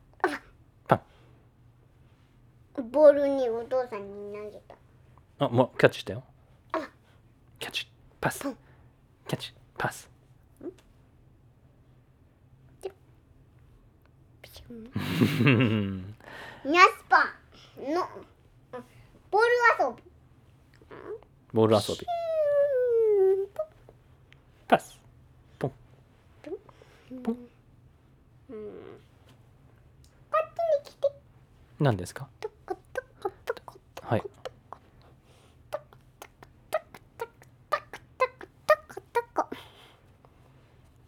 [2.91, 4.75] ボールにお父さんに投げた。
[5.45, 6.23] あもうキャッチしたよ。
[6.71, 6.89] あ。
[7.59, 7.87] キャッチ
[8.19, 8.41] パス。
[8.41, 10.09] キャッチパス。
[16.63, 17.23] ニャスパ
[17.77, 18.01] ンの
[18.73, 18.83] うん
[19.29, 19.47] ボール
[19.79, 20.03] 遊び。
[21.53, 22.05] ボール遊び。
[23.39, 23.47] うん
[24.67, 24.97] パス。
[25.59, 25.71] ポン。
[27.23, 27.41] こっちに
[30.85, 31.11] 来て。
[31.79, 32.29] 何ですか？
[32.39, 32.50] トコトコトコトコ
[34.11, 34.21] はい。
[34.21, 34.27] こ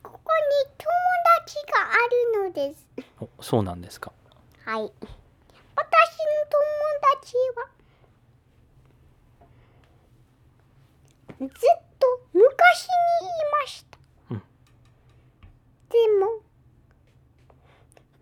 [0.04, 0.88] こに友
[1.44, 1.98] 達があ
[2.40, 2.88] るのです。
[3.20, 4.14] おそうなんですか。
[4.64, 4.80] はい。
[4.80, 4.90] 私の
[6.48, 6.64] 友
[7.20, 7.68] 達は
[11.40, 11.50] ずっ
[12.00, 13.98] と昔にいました、
[14.32, 14.38] うん。
[14.40, 14.44] で
[16.22, 16.40] も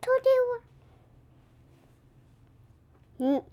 [0.02, 0.16] それ
[0.50, 0.71] はん
[3.22, 3.46] 本当の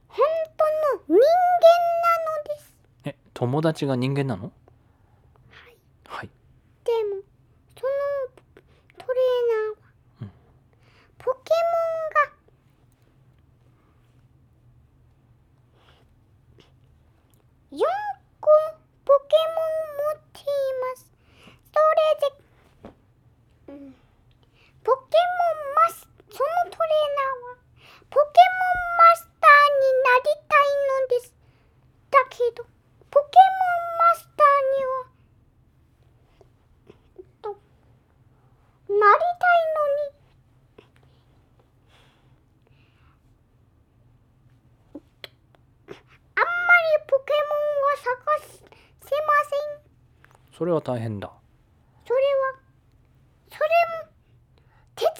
[1.08, 2.72] 人間なのです。
[3.04, 4.44] え友達が人間なの？
[4.44, 4.50] は
[5.68, 5.76] い。
[6.06, 6.30] はい。
[6.84, 7.20] でも
[7.76, 7.92] その
[8.96, 9.92] トレーナーは、
[10.22, 10.32] うん。
[11.18, 12.32] ポケモンが
[17.72, 17.84] 4
[18.40, 18.48] 個
[19.04, 20.42] ポケモン持ってい
[20.80, 21.12] ます。
[21.74, 22.92] それで、
[23.68, 23.92] うん。
[24.82, 27.60] ポケモンマスそのトレーナーは
[28.08, 29.50] ポケモンマスター
[29.80, 30.66] になりたい
[31.02, 31.34] のです。
[32.10, 32.64] だけど
[33.10, 35.04] ポケモンマスターには
[37.42, 37.56] とな
[39.16, 40.18] りたいのに。
[46.34, 48.06] あんまりポケモンを探
[48.50, 49.88] せません。
[50.56, 51.30] それは大変だ
[52.04, 52.58] それは
[53.48, 53.68] それ
[54.04, 54.10] も
[54.96, 55.14] 手伝っ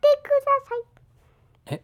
[0.00, 1.80] てください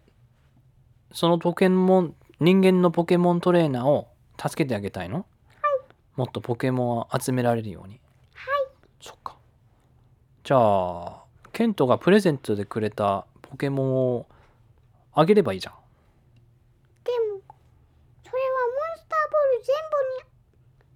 [1.16, 4.06] そのポケモン人間のポケモントレーナーを
[4.38, 5.24] 助けてあげたいの？
[6.14, 7.94] もっとポケモンを集められるように。
[8.34, 8.66] はい。
[9.00, 9.34] そっか。
[10.44, 11.22] じゃあ
[11.54, 14.26] ケントがプレゼントでくれたポケモンを
[15.14, 15.74] あげればいいじゃん。
[17.02, 17.40] でも
[18.22, 19.74] それはモンスターボール全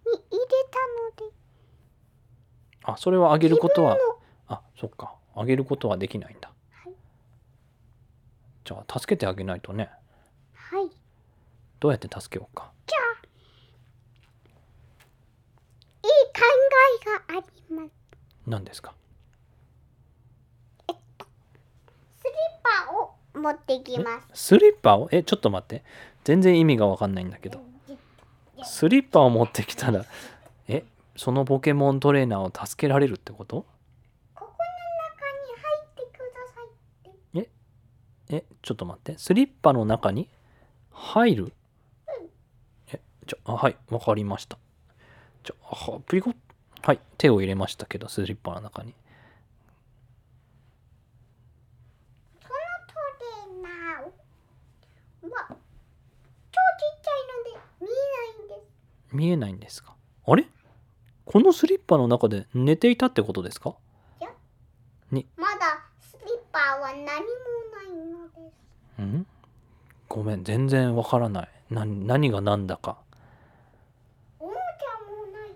[0.05, 1.34] 部にに入れたので。
[2.82, 3.97] あそれはあげることは
[4.48, 5.14] あそっか。
[5.34, 6.92] あげることはできないんだ、はい。
[8.66, 9.84] じゃあ助けてあげないとね。
[9.84, 9.99] はい
[11.81, 12.70] どうやって助けようか？
[12.86, 13.02] じゃあ
[16.07, 16.43] いい考
[17.32, 17.90] えがあります。
[18.47, 18.94] 何ですか？
[20.89, 20.97] スリッ
[22.62, 24.44] パを持ってきます。
[24.44, 25.09] スリッパを？
[25.11, 25.82] えちょっと待って。
[26.23, 27.62] 全然意味が分かんないんだけど。
[28.62, 30.05] スリッパを持ってきたら
[30.69, 30.85] え
[31.16, 33.65] そのポケモントレーナーを助けられるってこと？
[34.35, 34.48] ここの
[35.09, 39.16] 中に入ってくださいえちょっと待って。
[39.16, 40.28] スリッパの中に
[40.90, 41.52] 入る？
[41.55, 41.59] え
[43.31, 44.59] ちょあはいわかりました。
[45.44, 46.35] ちょはプリコ
[46.82, 48.93] はい手を入れましたけどスリッパの中に。
[59.12, 59.81] 見えないんです。
[59.81, 59.94] か？
[60.27, 60.44] あれ？
[61.24, 63.77] このスリッパの中で寝ていたってことですか？
[65.12, 65.23] まだ
[66.01, 67.15] スリッパは何もな
[67.85, 68.51] いので
[68.98, 69.02] す。
[69.02, 69.24] ん？
[70.09, 71.48] ごめん全然わからない。
[71.70, 72.98] 何何が何だか
[74.40, 74.59] おもちゃ
[75.09, 75.55] もないし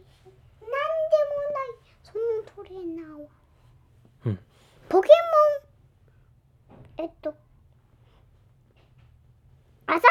[0.60, 1.74] 何でもない
[2.04, 2.22] その
[2.54, 3.28] トレーナーは、
[4.26, 4.38] うん
[4.88, 5.08] ポケ
[6.98, 7.34] モンえっと
[9.86, 10.02] 朝ごは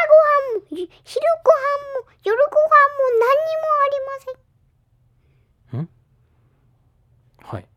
[0.58, 4.44] んもひ昼ごはんも夜ごはんも何にもありません。
[7.44, 7.68] はい。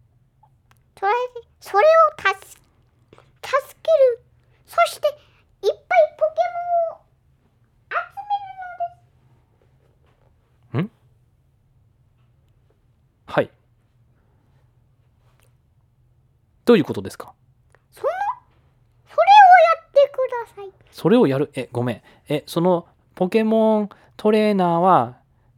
[0.99, 2.61] それでそれをたす助
[3.83, 4.23] ける。
[4.67, 5.09] そして
[5.63, 5.77] いっぱい
[6.19, 6.35] ポケ
[6.93, 7.07] モンを
[7.91, 8.49] 集める
[10.83, 10.93] のです。
[13.27, 13.56] はい
[16.67, 17.33] どういうことですか？
[17.93, 18.09] その
[19.09, 19.25] それを
[19.73, 20.19] やってく
[20.57, 20.71] ださい。
[20.91, 21.51] それをやる？
[21.55, 22.03] えごめん。
[22.29, 23.89] えそのポケモン
[24.19, 25.17] トレーナーは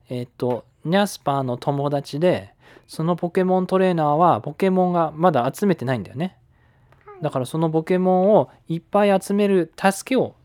[0.09, 2.55] えっとニャスパーの友達で
[2.86, 6.39] そのポケモントレーナーはポケモンがまだ集めてないんだよね。
[7.05, 7.22] はい。
[7.22, 10.36] だからそのポケモンをいっぱい集める助けを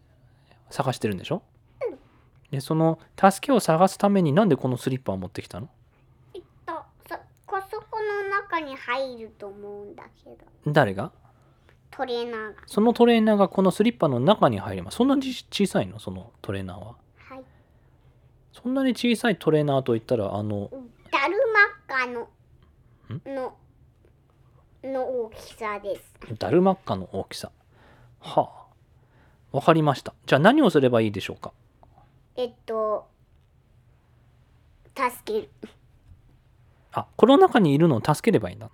[0.70, 1.44] 探してるんでしょ
[1.88, 2.00] うん
[2.52, 5.70] でその助けを探すためになんでこのスリッパを持ってきたの
[8.54, 10.38] 中に入ると思うんだけど。
[10.72, 11.12] 誰が？
[11.90, 12.62] トレーナーが。
[12.68, 14.98] そのトレーナーがこのスリッパの中に入ります。
[14.98, 15.22] そんなに
[15.52, 15.98] 小さいの？
[16.00, 16.96] そのトレーナーは。
[17.30, 17.44] はい。
[18.52, 20.70] そんなに小さいトレーナーといったらあの
[21.12, 21.36] ダル
[21.88, 22.30] マッカの
[23.26, 23.56] の
[24.84, 26.14] の大きさです。
[26.38, 27.52] ダルマッカの大きさ。
[28.20, 28.64] はあ。
[29.52, 30.14] わかりました。
[30.26, 31.54] じゃあ何をすればいいでしょうか？
[32.36, 33.08] えっと
[34.96, 35.50] 助ける
[36.94, 38.70] あこの中にいるのを助ければいいんだ。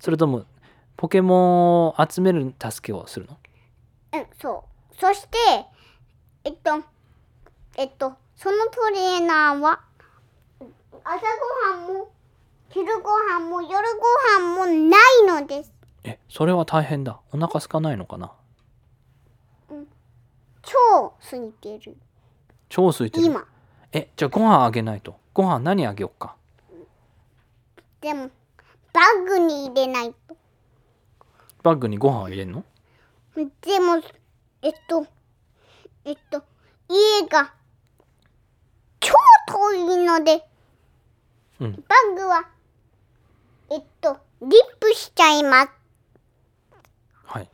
[0.00, 0.44] それとも
[0.96, 3.36] ポケモンを集める助けをするの？
[4.14, 4.94] うんそう。
[4.96, 5.36] そして
[6.44, 6.82] えっと
[7.76, 9.80] えっとそのトレーナーは
[11.04, 11.20] 朝
[11.72, 12.10] ごはんも
[12.68, 13.78] 昼ごはんも夜ご
[14.44, 14.96] はんもな
[15.36, 15.72] いのです。
[16.04, 17.20] えそれは大変だ。
[17.32, 18.32] お腹空かないのかな？
[20.62, 21.96] 超空いてる。
[22.68, 23.26] 超空いてる。
[23.26, 23.44] 今。
[23.92, 25.16] えじゃあご飯あげないと。
[25.32, 26.36] ご飯何あげようか？
[28.00, 28.30] でも
[28.92, 30.36] バッグに入れないと。
[31.62, 32.64] バッグにご飯入れんの？
[33.34, 34.02] でも
[34.62, 35.06] えっと
[36.04, 36.42] えっと
[36.88, 37.52] 家が
[39.00, 39.14] 超
[39.48, 40.44] 遠いので
[41.60, 41.72] うん。
[41.72, 41.78] バ
[42.12, 42.48] ッグは
[43.70, 45.70] えっとリップしちゃいます。
[47.24, 47.48] はい。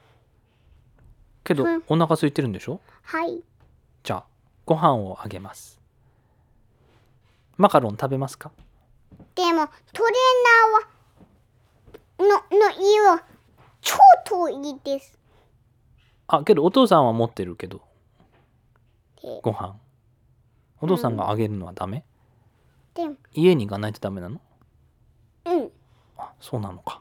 [1.42, 1.82] けどうん。
[1.88, 2.80] お腹空いてるんでしょ？
[3.02, 3.42] はい。
[4.02, 4.24] じゃあ
[4.66, 5.80] ご飯をあげます。
[7.56, 8.50] マカロン食べますか？
[9.34, 10.46] でもトレー
[12.18, 13.24] ナーはのの家は
[13.80, 15.18] 超遠いです。
[16.26, 17.82] あけどお父さんは持ってるけど。
[19.22, 19.40] で。
[19.42, 19.76] ご飯。
[20.80, 22.04] お父さんがあげるのはダメ、
[22.94, 23.16] でも。
[23.32, 24.40] 家に行かないとダメなの？
[25.46, 25.70] うん。
[26.18, 27.00] あそうなのか。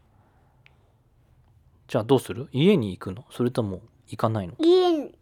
[1.88, 2.50] じゃあどうする？
[2.52, 3.26] 家に行くの？
[3.30, 4.54] それとも行かないの？
[4.60, 5.18] 家に。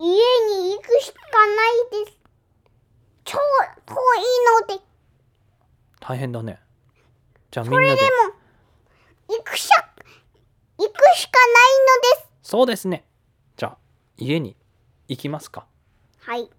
[0.00, 2.18] 家に行くしかないです
[3.24, 3.38] 超
[3.86, 3.96] 遠い
[4.70, 4.82] ので。
[6.00, 6.60] 大変だね。
[7.50, 9.84] じゃあみんそれなででも行くしゃ
[10.78, 11.50] 行くしかな
[12.16, 12.28] いのです。
[12.42, 13.04] そうですね。
[13.56, 13.78] じゃあ
[14.16, 14.56] 家に
[15.08, 15.66] 行きますか。
[16.18, 16.50] はい。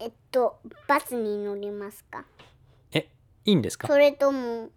[0.00, 0.58] えっと
[0.88, 2.24] バスに乗りますか。
[2.92, 3.08] え
[3.44, 3.88] いいんですか？
[3.88, 4.70] それとも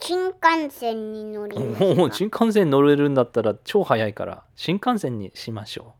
[0.00, 1.94] 新幹線に乗りますか？
[1.94, 5.94] もう新幹線乗れるんだったら超早いから新幹線にしましょはい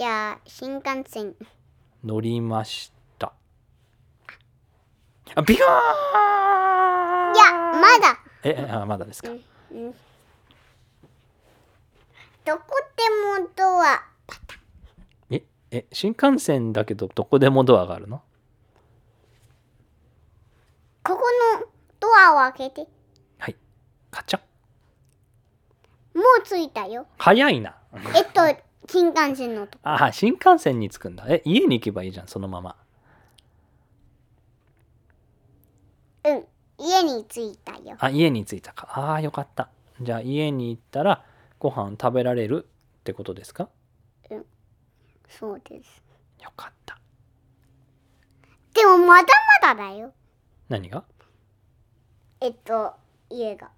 [0.00, 1.26] じゃあ新幹線。
[1.26, 1.36] う
[2.02, 3.34] 乗りました。
[5.34, 5.66] あビカー
[7.34, 8.18] いやまだ。
[8.42, 9.42] えあまだですか、うん
[12.46, 12.64] どこ
[13.36, 14.02] でもドア。
[15.28, 18.22] ええ新幹線だけどどこでもドアがあるの？
[21.04, 21.20] ここ
[21.60, 21.66] の
[22.00, 22.88] ドアを開けて。
[23.36, 23.56] はい。
[24.10, 24.40] カチャ
[26.14, 27.06] もう着いたよ。
[27.18, 27.76] 早いな。
[28.16, 29.82] えっと新幹線のとこ。
[29.84, 31.24] あ新幹線に着くんだ。
[31.28, 32.76] え家に行けばいいじゃんそのまま。
[36.24, 36.44] うん
[36.78, 37.96] 家に着いたよ。
[38.00, 38.88] あ家に着いたか。
[38.90, 39.68] あーよかった。
[40.00, 41.24] じゃあ家に行ったら
[41.58, 42.66] ご飯食べられる
[43.00, 43.68] ってことですか？
[45.28, 46.02] そうです。
[46.42, 46.98] よかった。
[48.74, 49.28] でもまだ
[49.62, 50.12] まだだよ。
[50.68, 51.04] 何が？
[52.40, 52.94] えっと
[53.28, 53.70] 家が。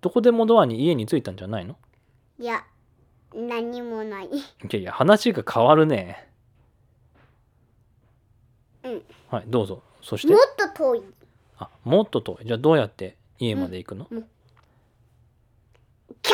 [0.00, 1.76] どこでもドアに家に着いたんじゃないの？
[2.38, 2.64] いや
[3.34, 4.26] 何もない。
[4.26, 4.30] い
[4.70, 6.28] やいや話が変わるね。
[8.84, 9.02] うん。
[9.30, 9.82] はいどうぞ。
[10.00, 10.32] そして？
[10.32, 11.02] もっと遠い。
[11.58, 12.46] あもっと遠い。
[12.46, 14.22] じゃあどうやって家まで行くの、キャリ
[16.22, 16.28] フ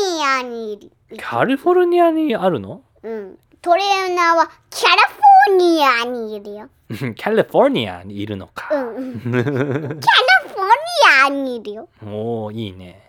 [0.00, 0.90] ォルニアにいる。
[1.18, 2.82] カリフォルニアにあるの？
[3.02, 3.38] うん。
[3.62, 6.68] トレーナーはキャリフォルニアにいるよ。
[7.16, 9.20] カリフォルニアにいるのうか、んうん。
[9.20, 10.04] キャリフォルニ
[11.24, 11.88] アにいるよ。
[12.04, 13.07] おおいいね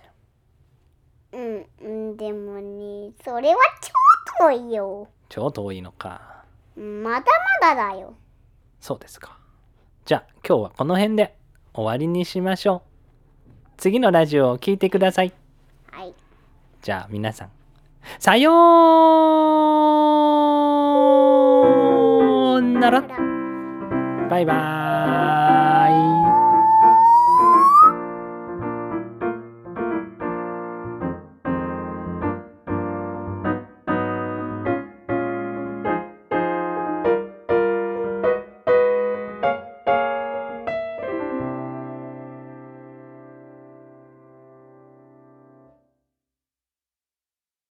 [1.31, 3.57] うんうんでもねそれは
[4.39, 5.07] 超遠いよ。
[5.29, 6.43] 超遠いのか。
[6.75, 7.25] うんまだ
[7.61, 8.13] まだだよ。
[8.79, 9.37] そうですか。
[10.05, 11.35] じゃあ今日はこの辺で
[11.73, 12.83] 終わりにしましょ
[13.47, 13.49] う。
[13.77, 15.33] 次のラジオを聞いてください。
[15.91, 16.13] はい。
[16.81, 17.51] じゃあ皆さん
[18.17, 18.51] さよ
[22.57, 23.01] うなら。
[24.29, 24.88] バイバーイ